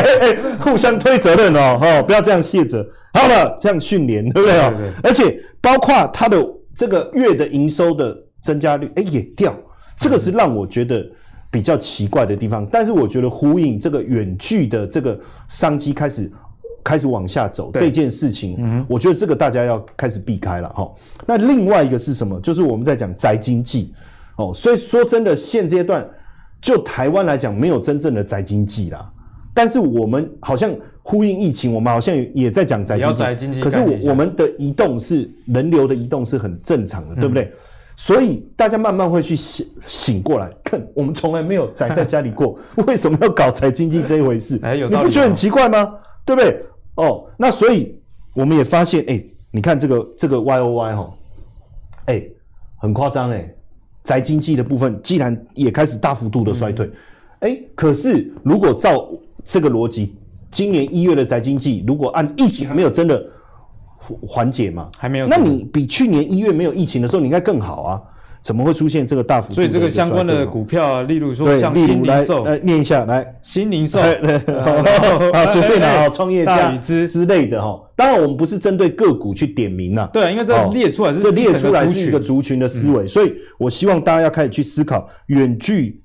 [0.61, 2.85] 互相推责任哦，哈，不要这样卸责。
[3.13, 4.59] 好了，这样训练，对不对？
[5.01, 9.55] 而且包括它的这个月的营收的增加率，哎，也掉，
[9.97, 11.03] 这个是让我觉得
[11.49, 12.67] 比较奇怪的地方。
[12.71, 16.31] 但是我觉得呼应这个远距的这个商机开始。
[16.85, 20.87] 开始往下走这件事情，嗯，我觉得这个大家要开始避开了哈。
[21.25, 22.39] 那另外一个是什么？
[22.41, 23.91] 就是我们在讲宅经济
[24.35, 24.51] 哦。
[24.53, 26.07] 所以说真的，现阶段
[26.61, 29.11] 就台湾来讲，没有真正的宅经济啦。
[29.51, 30.71] 但是我们好像
[31.01, 33.23] 呼应疫情，我们好像也在讲宅经济。
[33.23, 37.51] 宅经济，可是我我们的移动是人流的移动是很正常的，对不对？
[37.97, 44.59] 所以大家慢慢会去醒醒过来，看我们从来没有宅在家里过， 为什么要搞宅经济这一回事？
[44.61, 45.95] 哎，有道理，你不觉得很奇怪吗？
[46.25, 46.59] 对不对？
[46.95, 47.95] 哦，那所以
[48.33, 51.13] 我们也发现，哎，你看这个这个 Y O Y 哈，
[52.05, 52.23] 哎，
[52.77, 53.53] 很夸张哎，
[54.03, 56.89] 宅经济的部分既然也开始大幅度的衰退，
[57.39, 59.09] 哎、嗯，可是如果照
[59.43, 60.15] 这个逻辑，
[60.51, 63.25] 今年一月的宅经济如果按疫情还没有真的
[63.97, 68.01] 缓解嘛，还没有，那你比去年一月没有疫情的时候，你应该更好啊。
[68.45, 69.55] 怎么会出现这个大幅度？
[69.55, 77.09] 所以这个相关的股票啊，例如说像新零售，来念一下来，新零售，啊， 随便拿啊，创业家之。
[77.09, 77.81] 之类的哈。
[77.95, 80.07] 当然，我们不是针对个股去点名呐。
[80.13, 85.99] 对，因为这列出来是这列出来是一个族群的思维，所以我希望大家要开始去思考远距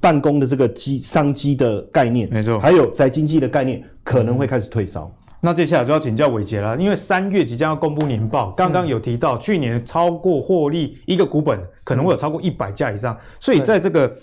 [0.00, 5.10] 办公的这个机商机的概念，没错，还有宅经济的概念可能会开始退烧。
[5.44, 14.14] 那接下来就要请教伟杰了，因为三月即将要公布年报，刚刚有提到去年超过获利一个股本可能会有超过一百家以上，所以在这个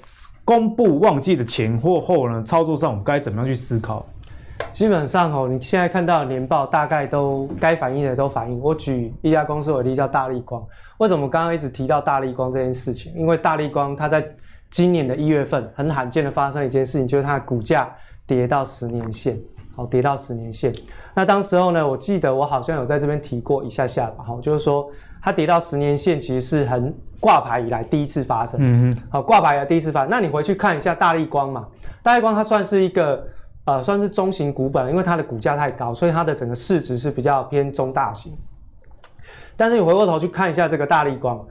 [0.46, 4.06] 公布旺季的前或后呢，操作上我们该怎么样去思考？
[4.72, 8.58] 基本上哦，你现在看到的年报大概都该反映的都反映。
[8.62, 10.66] 我举一家公司为例，叫大立光。
[11.00, 13.14] 为什么刚刚一直提到大立光这件事情？
[13.14, 14.26] 因为大立光它在
[14.72, 17.94] 今年的一月份很罕见的发生一件事情，就是它的股价
[18.26, 19.38] 跌到十年线。
[19.76, 20.74] 好，跌到十年线。
[21.20, 24.24] 那当时候呢，我记得我好像有在这边提过一下下吧。
[24.24, 24.90] 哈，就是说
[25.22, 28.58] 它跌到十年线，其实是很挂牌以来第一次发生。
[28.64, 28.98] 嗯嗯。
[29.10, 30.10] 好，挂牌以来第一次发生。
[30.10, 31.68] 那你回去看一下大立光嘛，
[32.02, 33.22] 大立光它算是一个
[33.66, 38.32] 呃，算是中型股本，因为它的股价太高，所以它的整个市值是比较偏中大型。
[39.58, 41.46] 但是你回过头去看一下这个大立光，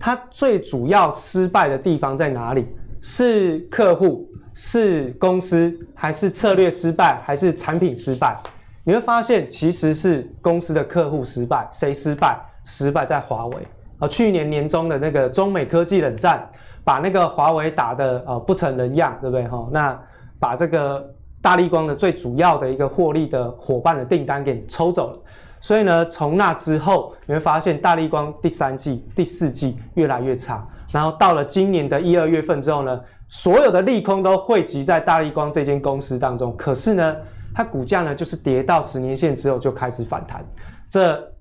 [0.00, 2.66] 它最主要失败的地方在哪里？
[3.00, 4.28] 是客户？
[4.52, 8.36] 是公司还是策略失败，还是产品失败？
[8.84, 12.38] 你会发现其实是公司的客户失败，谁失败？
[12.64, 13.56] 失败在华为
[13.98, 14.06] 啊！
[14.06, 16.48] 去年年中的那个中美科技冷战，
[16.84, 19.46] 把那个华为打得呃不成人样，对不对？
[19.48, 20.00] 哈，那
[20.38, 21.04] 把这个
[21.40, 25.18] 大立光的最主要的一个获利的伙伴的订单给抽走了。
[25.60, 37.16] 所以呢，从那之后你会发现大立光第三季、第四季越来越差，然后到了今年的一二月份之后呢，所有的利空都汇集在大立光这间公司当中，可是呢，
[37.54, 40.44] 它股价呢就是跌到十年线之后就开始反弹，
[40.88, 41.32] 这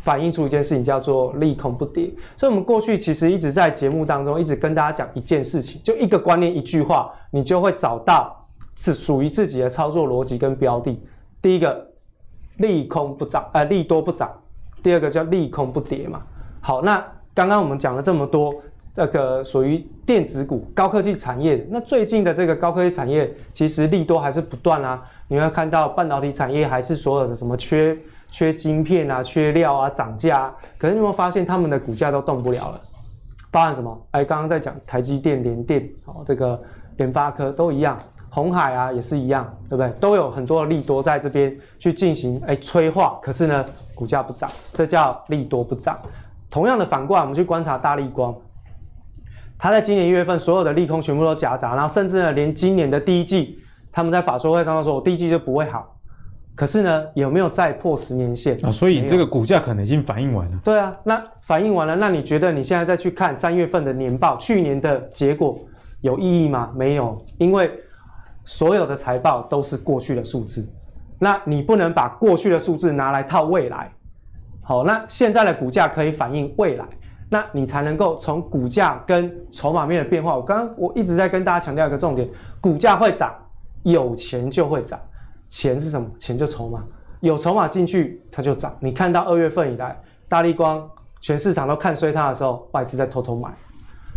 [0.00, 2.12] 反映出一件事情叫做利空不跌。
[2.36, 11.00] 所以，我们过去其实一直在节目当中一直跟大家讲一件事情，就一个观念一句话，你就会找到是属于自己的操作逻辑跟标的。
[11.40, 11.86] 第一个，
[12.58, 14.28] 利空不涨，呃，利多不涨；
[14.82, 16.22] 第二个叫利空不跌嘛。
[16.60, 17.04] 好，那
[17.34, 18.52] 刚刚我们讲了这么多。
[18.94, 25.02] 那个属于电子股、高科技产业，那最近的这个高科技产业其实利多还是不断啊。
[25.32, 27.96] 你会看到半导体产业还是所有的什么缺
[28.30, 30.54] 缺晶片啊、缺料啊、涨价啊。
[30.76, 32.78] 可是你有没有发现他们的股价都动不了了？
[33.50, 34.06] 包含什么？
[34.10, 36.62] 哎，刚刚在讲台积电、联电，哦，这个
[36.98, 39.88] 联发科都一样，鸿海啊也是一样，对不对？
[39.98, 43.64] 都有很多的利多在这边去进行哎催化，可是呢，
[43.94, 45.98] 股价不涨，这叫利多不涨。
[46.50, 48.36] 同样的反过来，我们去观察大立光，
[49.58, 53.61] 它在今年一月份所有的利空全部都夹杂，然后甚至呢，连今年的第一季，
[53.92, 55.96] 他们在法说会上都说，我第一季就不会好。
[56.54, 58.70] 可是呢，有没有再破十年线啊？
[58.70, 60.58] 所以这个股价可能已经反应完了。
[60.64, 65.58] 对啊，那反应完了，那你觉得你现在再去看三月份的年报，去年的结果
[66.02, 66.70] 有意义吗？
[66.74, 67.70] 没有，因为
[68.44, 70.68] 所有的财报都是过去的数字，
[71.18, 73.90] 那你不能把过去的数字拿来套未来。
[74.60, 76.84] 好，那现在的股价可以反映未来，
[77.30, 80.36] 那你才能够从股价跟筹码面的变化。
[80.36, 82.28] 我刚刚我一直在跟大家强调一个重点，
[82.60, 83.34] 股价会涨，
[83.82, 84.98] 有钱就会涨。
[85.48, 86.08] 钱是什么？
[86.18, 86.82] 钱就筹码，
[87.20, 88.74] 有筹码进去它就涨。
[88.80, 90.88] 你看到二月份以来，大立光
[91.20, 93.50] 全市场都看衰它的时候，外资在偷偷买，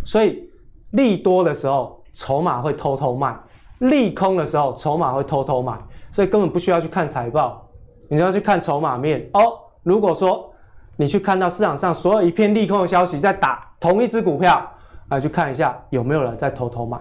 [0.02, 0.48] 所以
[0.92, 3.38] 利多的时候筹码会偷偷卖，
[3.80, 5.78] 利空的时候筹码会偷偷买，
[6.10, 7.68] 所以根本不需要去看财报，
[8.08, 9.40] 你要去看筹码面哦。
[9.82, 10.50] 如果说
[10.96, 14.66] 你去看到市场上所有一片利空的消息在打同一只股票，
[15.10, 16.98] 来去看一下有没有人在偷偷买，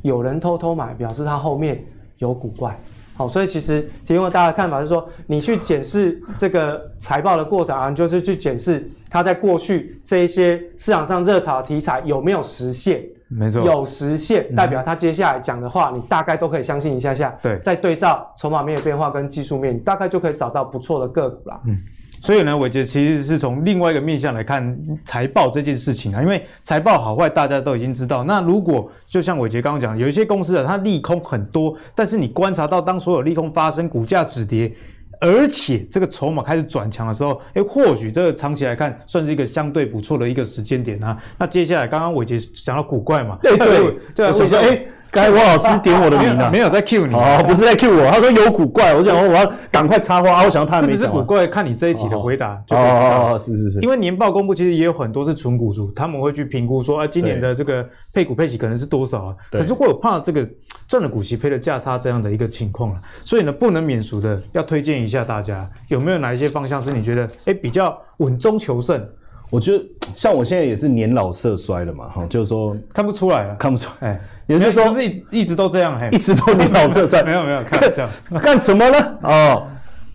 [0.00, 1.84] 有人偷偷买，表示它后面
[2.28, 2.78] 有古怪。
[3.16, 13.00] 好，所以其实提供了大家的看法是说，你去检视这个财报的过程啊，就是去检视它在过去这一些市场上热炒的题材有没有实现。
[13.28, 17.36] 没错，有实现，代表他接下来讲的话，你大概都可以相信一下下。
[17.40, 21.60] 对，再对照筹码面的变化跟技术面，你大概就可以找到不错的个股啦。
[21.66, 21.78] 嗯。
[22.24, 28.24] 所以呢，伟杰其实是从另外一个面向来看财报这件事情啊，因为财报好坏大家都已经知道。
[28.24, 34.72] 那如果就像伟杰刚刚讲，有一些公司啊，它利空很多，但是你观察到当所有利空发生，股价止跌，
[35.20, 41.22] 而且这个筹码开始转强的时候，哎，或许这个长期来看算是一个相对不错的一个时间点啊。
[41.38, 44.82] 那接下来刚刚伟杰讲到古怪嘛，对对，对，我说哎。
[45.14, 50.80] 刚才王老师点我的名呢， 没有在 cue 你哦，不是在 cue 我，他说有古怪，我想说我要赶快插话，我想他。
[50.80, 51.46] 是不是古怪？
[51.46, 52.76] 看你这一题的回答就。
[52.76, 53.80] 哦，是是是。
[53.80, 59.36] 因为年报公布其实也有很多是纯股族，他们会去评估说，啊，今年的这个配股配息可能是多少啊？
[59.52, 60.44] 可是会有怕这个
[60.88, 69.00] 赚了股息赔了价差这样的一个情况了，所以呢，不能免俗的要推荐一下大家，有没有哪一些方向是你觉得哎比较稳中求胜？
[69.54, 69.84] 我觉得
[70.16, 78.08] 像我现在也是年老色衰了嘛，哈，就是说看不出来了，看不出来，哎，也就是说是一一直都这样，嘿，一直都年老色衰，没 有没有，看笑，
[78.42, 79.18] 干什么呢？
[79.22, 79.62] 哦，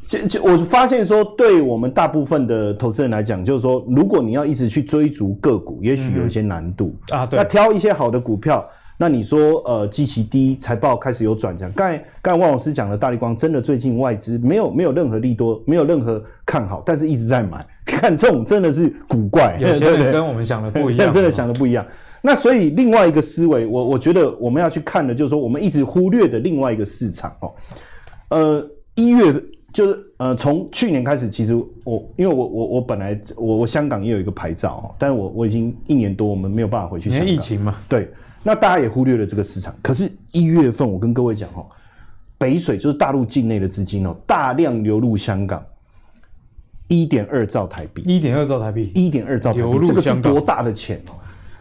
[0.06, 8.70] 就就我发现说，对我们大部分的投资人来讲，就是说，如果你要一直去追逐个股，也许有一些难度啊，对，那挑一些好的股票。
[9.02, 11.72] 那你说，呃，基期低，财报开始有转强。
[11.72, 17.66] 刚才刚才万老师讲的大力光，真的最近外资没有没有任何利多，没有任何看好，但是一直在买。
[17.90, 21.86] 看这种真的是古怪，有些人跟我们想的不一样， 真的想的不一样。
[22.22, 27.52] 那所以另外一个思维，我我觉得我们要去看的，就是说我们一直忽略的另外一个市场哦。
[28.30, 28.66] 呃，
[28.96, 29.34] 一月
[29.74, 37.28] 就是呃，从去年开始，其实我因为我我我本来我我香港也有一个牌照哦，但是我我已经一年多，我们没有办法回去香港。
[37.28, 38.10] 疫情嘛，对。
[38.42, 41.66] 那大家也忽略了这个市场，可是，一月份我跟各位讲哦，
[42.38, 45.62] 北水就是大陆境内的资金哦，大量流入香港，
[46.90, 51.16] 一点二兆台币，一点二兆台币，一点二兆台币，这个是多大的钱哦？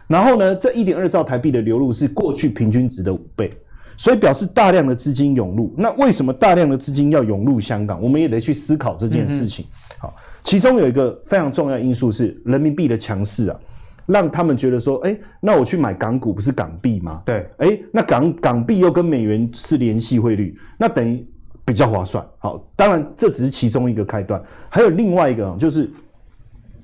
[0.07, 3.55] 然后呢，这一点二兆台币的流入是过去平均值的五倍，
[3.95, 5.73] 所以表示大量的资金涌入。
[5.77, 8.01] 那为什么大量的资金要涌入香港？
[8.01, 9.63] 我们也得去思考这件事情。
[9.99, 10.13] 好，
[10.43, 13.59] 其中有一个非常重要因素是人民币的强势啊。
[14.07, 17.21] 让他们觉得说，哎，那我去买港股不是港币吗？
[17.23, 21.23] 对，哎，那港港币又跟美元是联系汇率，那等于
[21.71, 22.25] 比较划算。
[22.39, 25.89] 好，当然这只是其中一个开端，还有另外一个就是，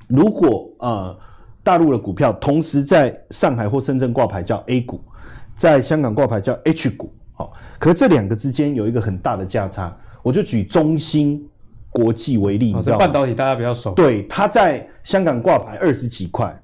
[0.07, 1.17] 如果呃
[1.63, 5.01] 大陆的股票同时在上海或深圳挂牌叫 A 股，
[5.55, 11.43] 在香港挂牌叫 H 股，好，可是这两个之间有一个很大的价差，我就举中芯
[11.89, 16.55] 国际为例，你知道半导体大家比较熟，对，它在香港挂牌二十几块。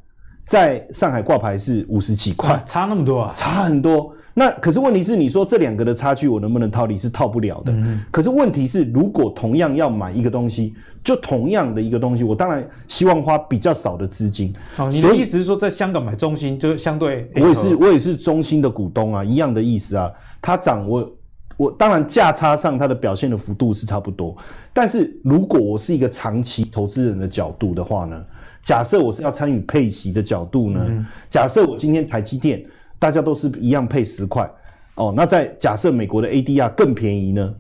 [0.44, 3.32] 在上海挂牌是五十几块，差那么多啊？
[3.34, 4.14] 差很多。
[4.34, 6.98] 那可是问题是，你说这两个的差距，我能不能套利？
[6.98, 7.72] 是套不了的。
[7.74, 8.02] 嗯。
[8.12, 10.74] 可是问题是，如果同样要买一个东西，
[11.04, 14.54] 就同样的一个东西，我当然希望花比较少的资金。
[14.78, 17.30] 哦，你的意思是说，在香港买中芯就相对？
[17.36, 20.10] 我也是，我也是中芯的股东啊，一样的意思啊。
[20.42, 21.12] 它涨，我
[21.58, 24.36] 我当然价差上它的表现的幅度是差不多。
[24.72, 28.24] 但是如果我是一个长期投资人的角度的话呢？
[28.64, 30.86] 假设我是要参与配息的角度呢？
[30.88, 32.64] 嗯、假设我今天台积电
[33.02, 34.48] 大家都是一样配十块
[34.94, 37.52] 哦，那在假设美国的 ADR 更便宜呢？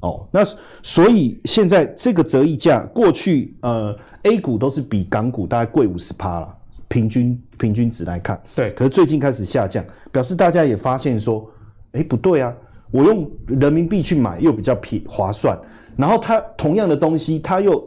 [0.00, 0.40] 哦，那
[0.82, 6.52] 所以现在这个折溢价过去呃 A 股都是比港股大概贵五十趴了，
[6.88, 11.48] 平均平均值来看，对，可是最近开始下降，表示大家也发现说，
[11.92, 12.52] 哎，不对啊，
[12.90, 15.56] 我用人民币去买又比较便划算，
[15.96, 17.84] 然后它同样的东西它又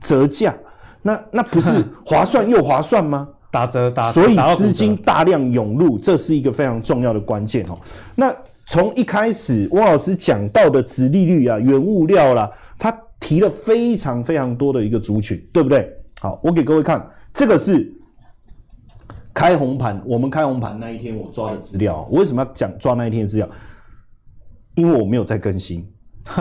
[0.00, 0.54] 折价，
[1.02, 3.28] 那那不是 划算又划算吗？
[3.50, 7.78] 打折打，所以资金大量涌入，这是一个非常重要的关键哦。
[8.14, 8.34] 那
[8.66, 15.90] 从一开始汪老师讲到的殖利率啊、原物料啦，他提了非常非常多的一个族群，对不对？
[16.20, 17.90] 好，我给各位看，这个是
[19.32, 22.06] 开红盘，我们开红盘那一天我抓的资料。
[22.10, 23.48] 我为什么要讲抓那一天的资料？
[24.74, 25.86] 因为我没有在更新。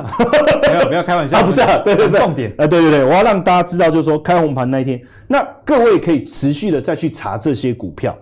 [0.65, 1.37] 没有，不要开玩笑。
[1.39, 2.49] 啊，不是啊，对对对，重点。
[2.57, 8.17] 啊，对对对，我要让大家知道，就是说开红盘那一天，那各位可以持续的再去查这些股票。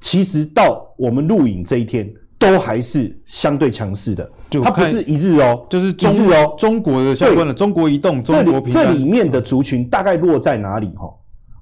[0.00, 4.30] 其实到我们录影这一天，都还是相对强势的。
[4.48, 8.86] 就它不是一日哦，就是中日哦，中国的相关的中国移动、中国平安。
[8.86, 10.88] 这里面的族群大概落在哪里？
[10.96, 11.12] 哈，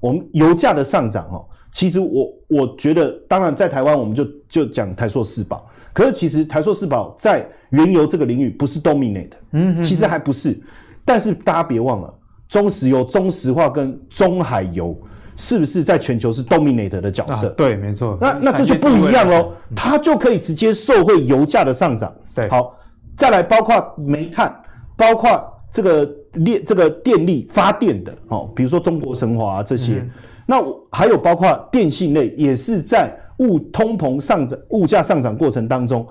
[0.01, 5.69] 我们油价的上涨，哦，其实我我觉得，当然在台湾我们就就讲台塑四宝。
[5.93, 10.57] 可是其实台塑四宝在原油这个领域不是 dominate，嗯哼哼，其实还不是。
[11.05, 12.15] 但是大家别忘了，
[12.49, 14.97] 中石油、中石化跟中海油
[15.37, 17.49] 是不是在全球是 dominate 的角色？
[17.49, 18.17] 啊、对，没错。
[18.21, 22.13] 那那这就不一样喽，它就可以直接受惠油价的上涨。
[22.35, 22.75] 对，好，
[23.17, 24.55] 再来包括煤炭，
[24.97, 25.41] 包括
[25.73, 26.07] 这个
[26.45, 29.95] 电这个电力发电的，哦，比如说中国神华、啊、这些。
[29.95, 30.11] 嗯、
[30.47, 30.57] 那
[30.91, 33.15] 还有包括电信类，也是在。
[33.39, 36.05] 物通膨上涨，物价上涨过程当中，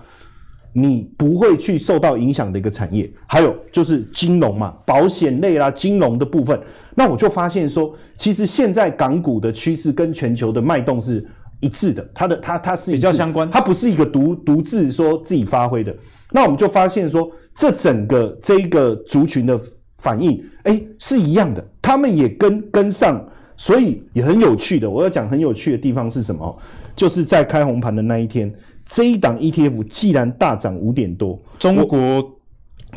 [0.79, 6.59] 你不会去受到影响的一个产业，还有就是金融嘛，保险类啦，金融的部分，
[6.93, 11.25] 那我就发现说，其实现在港股的趋势跟全球的脉动是
[11.61, 15.91] 一致的，它的它它是比较相关，它不是一个独独自说自己发挥的。
[16.31, 19.59] 那我们就发现说，这整个这一个族群的
[19.97, 23.19] 反应，哎，是一样的，他们也跟跟上，
[23.55, 24.87] 所以也很有趣的。
[24.87, 26.55] 我要讲很有趣的地方是什么？
[26.95, 28.53] 就是在开红盘的那一天，
[28.89, 32.39] 这一档 ETF 既然大涨五点多，中国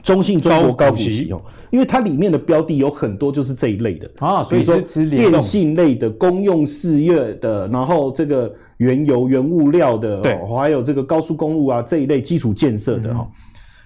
[0.02, 13.32] 中信中国高股息哦，因为它里面的标的有很多就是这一类的啊，所以说电信类的、公用事业的，然后这个原油原物料的，对，还有这个高速公路啊这一类基础建设的哈、嗯。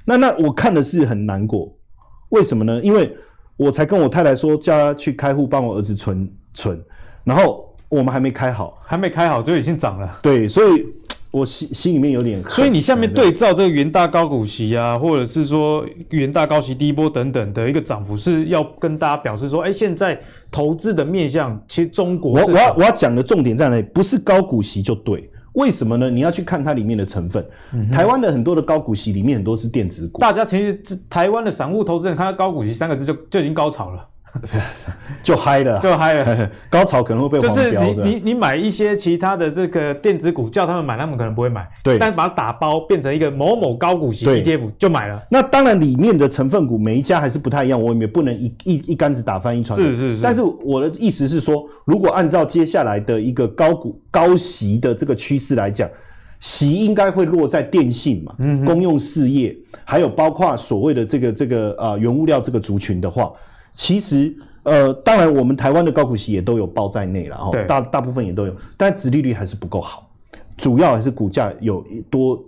[0.04, 1.74] 那那我看的是很难过，
[2.28, 2.80] 为什么呢？
[2.82, 3.10] 因为
[3.56, 6.80] 我才跟我太太说，叫她去开户帮我儿子存存，
[7.24, 7.70] 然后。
[7.90, 10.18] 我们还没开好，还没开好就已经涨了。
[10.20, 10.84] 对，所以
[11.34, 12.42] 我心心里面有点。
[12.44, 20.18] 所以你下面对照这个元大高股息啊，或者是说元大高息第一波等等的一个涨幅，是要跟大家表示说，哎，现在
[20.48, 23.82] 投资的面向，其实中国我我要我要讲的重点在哪里？
[23.82, 26.08] 不是高股息就对，为什么呢？
[26.08, 27.44] 你要去看它里面的成分。
[27.72, 30.20] 嗯、台湾的很多的高股息里面很多是电子股。
[30.20, 30.80] 大家其实
[31.10, 34.08] 台湾的散户投资人看到高股息三个字就就已经高潮了。
[35.22, 37.38] 就嗨了，就嗨了， 高潮可能会被。
[37.38, 41.68] 就是你你你买一些其他的这个电子股，叫他们买，他们可能不会买。
[41.82, 45.22] 对，但把它打包变成一个某某高股息 ETF 就买了。
[45.30, 49.78] 那当然里面的成分股每一家还是不太一样，我们也不能一一一竿子打翻一船。
[49.78, 50.22] 是是是。
[50.22, 55.88] 但是我的意思是说，如果按照接下来的一个高股高息的这个趋势来讲，
[56.40, 63.32] 息应该会落在电信嘛，嗯，公用事业，还有包括所谓的这个这个呃原物料这个族群的话，
[63.74, 64.34] 其实。
[64.64, 70.10] 呃，当然，我们台湾的高股息也都有包在内了，哈，大大部分也都有，但殖利率还是不够好，
[70.56, 72.42] 主要还是股价有多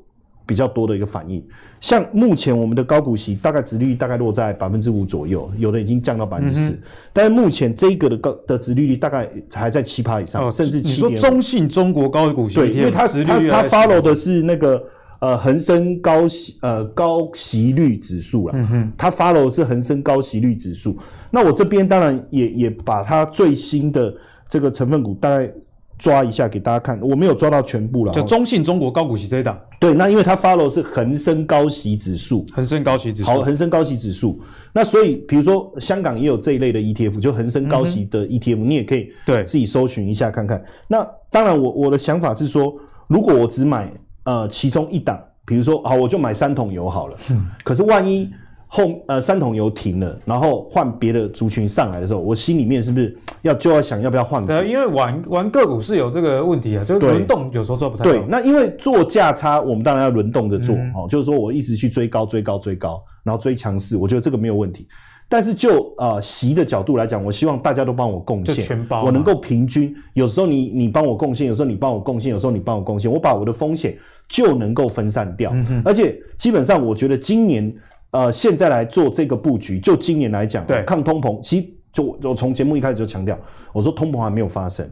[0.46, 1.46] 比较多的一个反应。
[1.78, 6.80] 像目前我们的高股息大概殖利率大概落在百分之五左右，有的已经降到百分之四，
[7.12, 10.80] 但是目前这个的高的殖利率大概还在七趴以上，哦、甚至。
[10.80, 14.82] 你说中信中国高股息，对，因为它它它 follow 的是那个。
[15.18, 20.98] 呃，恒生高息呃高息率指数了，嗯哼，它 follow 是恒生高息率指数。
[21.30, 24.14] 那我这边当然也也把它最新的
[24.48, 25.50] 这个成分股大概
[25.98, 28.12] 抓一下给大家看，我没有抓到全部了。
[28.12, 34.38] 就中信中国高股息这一档，对，那因为它 follow 是恒生高息指数，恒生高息指数，好，恒生高息指数。
[34.74, 40.62] 那所以比如说香港也有这一类的 ETF，就恒生高息的 ETF，嗯，你也可以对自己搜寻一下看看。
[40.88, 42.74] 那当然我我的想法是说，
[43.06, 43.90] 如果我只买。
[44.26, 47.16] 呃，其中一档，比如说，好，我就买三桶油好了。
[47.30, 47.46] 嗯。
[47.64, 48.30] 可是万一
[48.66, 54.44] 后呃三桶油停了，然后换别的族群上来的时候，我心里面是不是要就要想要不要换？
[54.44, 58.20] 对，因为玩玩个股是有这个问题啊，就是轮动有时候做不太对。
[58.28, 64.88] 那因为做价差，我们当然要轮动着做，嗯，哦，就是说我一直去追高、追高、追高，然后追强势，我觉得这个没有问题。
[65.28, 69.94] 但是就呃习的角度来讲，我希望大家都帮我贡献，全包，我能够平均。
[70.14, 73.96] 有时候你你帮我贡献，有时候你帮我贡献，有时候你帮我贡献，我把我的风险
[74.28, 75.50] 就能够分散掉。
[75.54, 77.74] 嗯、而且基本上，我觉得今年
[78.12, 83.36] 呃现在来做这个布局，就今年来讲，对抗通膨，其实就我从节目一开始就强调，
[83.72, 84.88] 我说通膨还没有发生。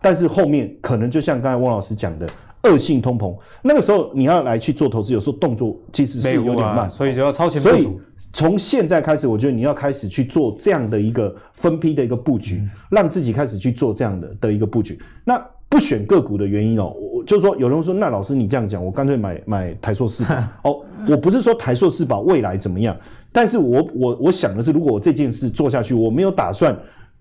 [0.00, 2.28] 但是后面可能就像刚才汪老师讲的。
[2.66, 7.76] 恶性通膨，那个时候你要来去做投资，有时候动作其实是有点慢，啊、所以就要超前部署。
[7.76, 7.98] 所以
[8.34, 12.60] 从现在开始，我觉得你要开始去做这样的一个分批的一个布局，
[12.90, 15.00] 让自己开始去做这样的的一个布局。
[15.24, 20.34] 那不选个股的原因哦，我就是说，有人说，那老师你这样讲，我干脆买买台硕四宝
[20.70, 20.80] 哦。
[21.08, 22.96] 我不是说台硕四宝未来怎么样，
[23.30, 26.76] 但是我我我想的是，如果我这件事做下去，我没有打算。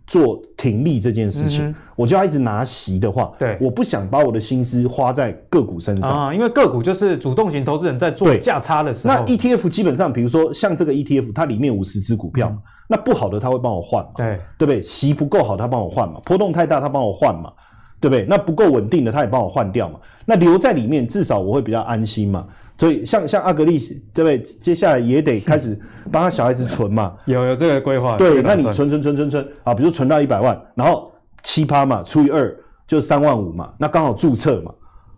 [0.06, 9.14] 做停利这件事情，嗯、我就要一直拿息的话，对，我不想把我的心思花在个股身上啊，因为个股就是主动型投资人在做价差的时候。
[9.14, 14.82] 那 ETF 基本上，比如说像这个 ETF，它里面五十只股票，嗯、那不好的他会帮我换嘛，对，对不对？
[14.82, 17.52] 息不够好，他帮我换嘛，波动太大，他帮我换嘛，
[18.02, 18.26] 对不对？
[18.30, 22.46] 那不够稳定的，他也帮我换掉嘛，那留在里面，至少我会比较安心嘛。
[22.84, 23.80] 所以像像阿格力，
[24.14, 24.42] 对不对？
[24.60, 25.80] 接下来也得开始
[26.12, 27.16] 帮他小孩子存嘛。
[27.24, 28.18] 有有这个规划。
[28.18, 31.10] 对，那你存存存存存啊，比如存到一百万，然后
[31.44, 32.54] 七趴嘛，除以二
[32.86, 34.74] 就三万五嘛，那刚好注册嘛。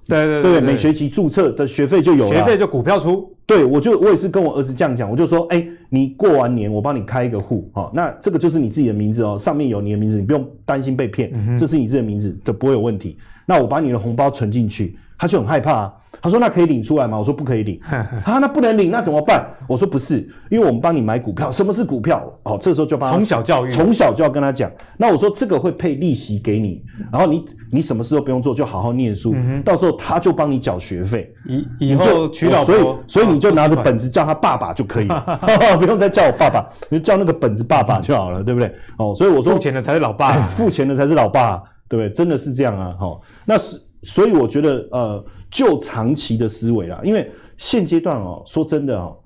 [0.08, 2.30] 对对对，对，对，每学期注册的学费就有了。
[2.30, 3.28] 学费就股票出。
[3.48, 13.18] 对，我就我也是跟我儿子这样讲，我就说，哎、欸，你过完年我帮你开一个户，好，那这个就是你自己的名字哦，上面有你的名字，你不用担心被骗，这是你自己的名字，都不会有问题。
[13.48, 15.94] 那我把你的红包存进去，他就很害怕啊。
[16.22, 17.80] 他说：“那可以领出来吗？”我说：“不可以领。
[18.26, 19.46] ”啊，那不能领，那怎么办？
[19.68, 21.52] 我说：“不是，因为我们帮你买股票。
[21.52, 22.24] 什么是股票？
[22.44, 24.72] 哦，这时候就帮他从小教育，从小就要跟他讲。
[24.98, 29.34] 那我说这个会配利息给你，然后你你什么事都不用做，就好好念书。
[29.36, 31.32] 嗯、到时候他就帮你缴学费。
[31.48, 35.40] 以以后娶老婆，所以所以你就拿着本子叫他爸爸就可以了，
[35.78, 38.74] 不用再叫我爸爸，你就叫那个本子爸爸就好了，对不对？
[38.98, 42.10] 哦，所以我说付钱的才是老爸，哎、付钱的才是老爸，对不对？
[42.10, 42.96] 真的是这样啊！
[42.98, 43.80] 哈，那是。
[44.06, 49.18] 所以我觉得，呃，就长期的思维啦，因为现阶段哦，说真的哦，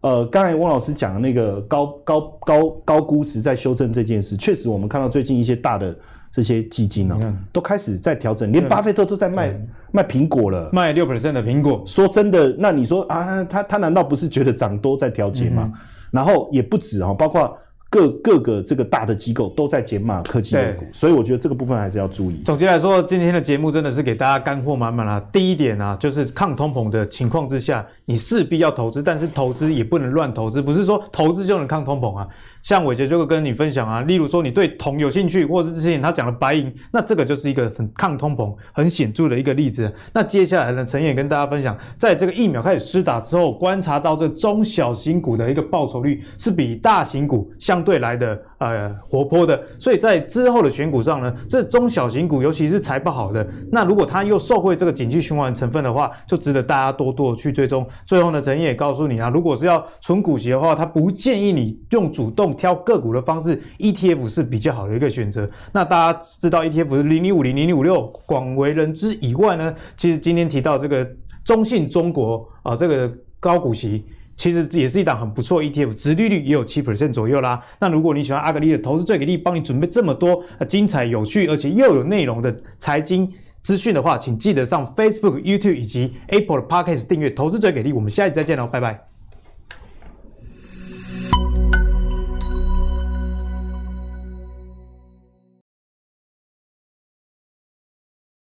[0.00, 5.96] 呃，刚才汪老师讲的那个高高高高估值在修正这件事，确实我们看到最近一些大的
[6.32, 9.56] 这些基金哦，看都开始在调整，连巴菲特都在卖
[9.92, 11.84] 卖苹果了，卖六 percent 的苹果。
[11.86, 15.70] 说真的，那你说啊，他他难道不是觉得涨多在调节吗？
[15.72, 17.56] 嗯、然后也不止哦，包括。
[17.88, 22.42] 各各个这个大的机构都在减码科技类股，所以我觉得这个部分还是要注意。
[22.44, 25.20] 总结来说，今天的节目真的是给大家干货满满啊。
[25.32, 32.28] 第一点啊，就是抗通膨的情况之下，你势必要投资，但是投资也不能乱投资，不是说投资就能抗通膨啊。
[32.66, 39.88] 像伟杰就会跟你分享啊，例如说你对铜有兴趣，或者是之前他讲的白银，那这个就是一个很抗通膨很显著的一个例子。
[40.12, 57.86] 那接下来呢，陈也跟大家分享，在这个疫苗开始施打之后，观察到这中小型股的一个报酬率是比大型股相对来的呃活泼的，所以在之后的选股上呢，这中小型股尤其是财报好的，那如果它又受惠这个景气循环成分的话，就值得大家多多去追踪。
[58.04, 62.46] 最后呢，陈也告诉你啊，如果是要存股息的话，他不建议你用主动。
[62.56, 65.46] 挑个股的方式，ETF 是比较好的一个选择。
[65.72, 71.06] 那大家知道 ETF 是零零五零、零零五六广为人知以外呢，其实今天提到这个
[71.44, 77.60] 中信中国啊，这个高股息，其实也是一档很不错 ETF，殖利率也有七 percent 左右啦。
[77.80, 83.32] 那如果你喜欢阿格力的投资最给力，帮你准备这么多精彩、有趣而且又有内容的财经
[83.62, 87.92] 资讯的话，请记得上 Facebook、YouTube 以及 Apple 的 Podcast 订阅投资最给力。
[87.92, 89.15] 我们下一集再见喽，拜拜。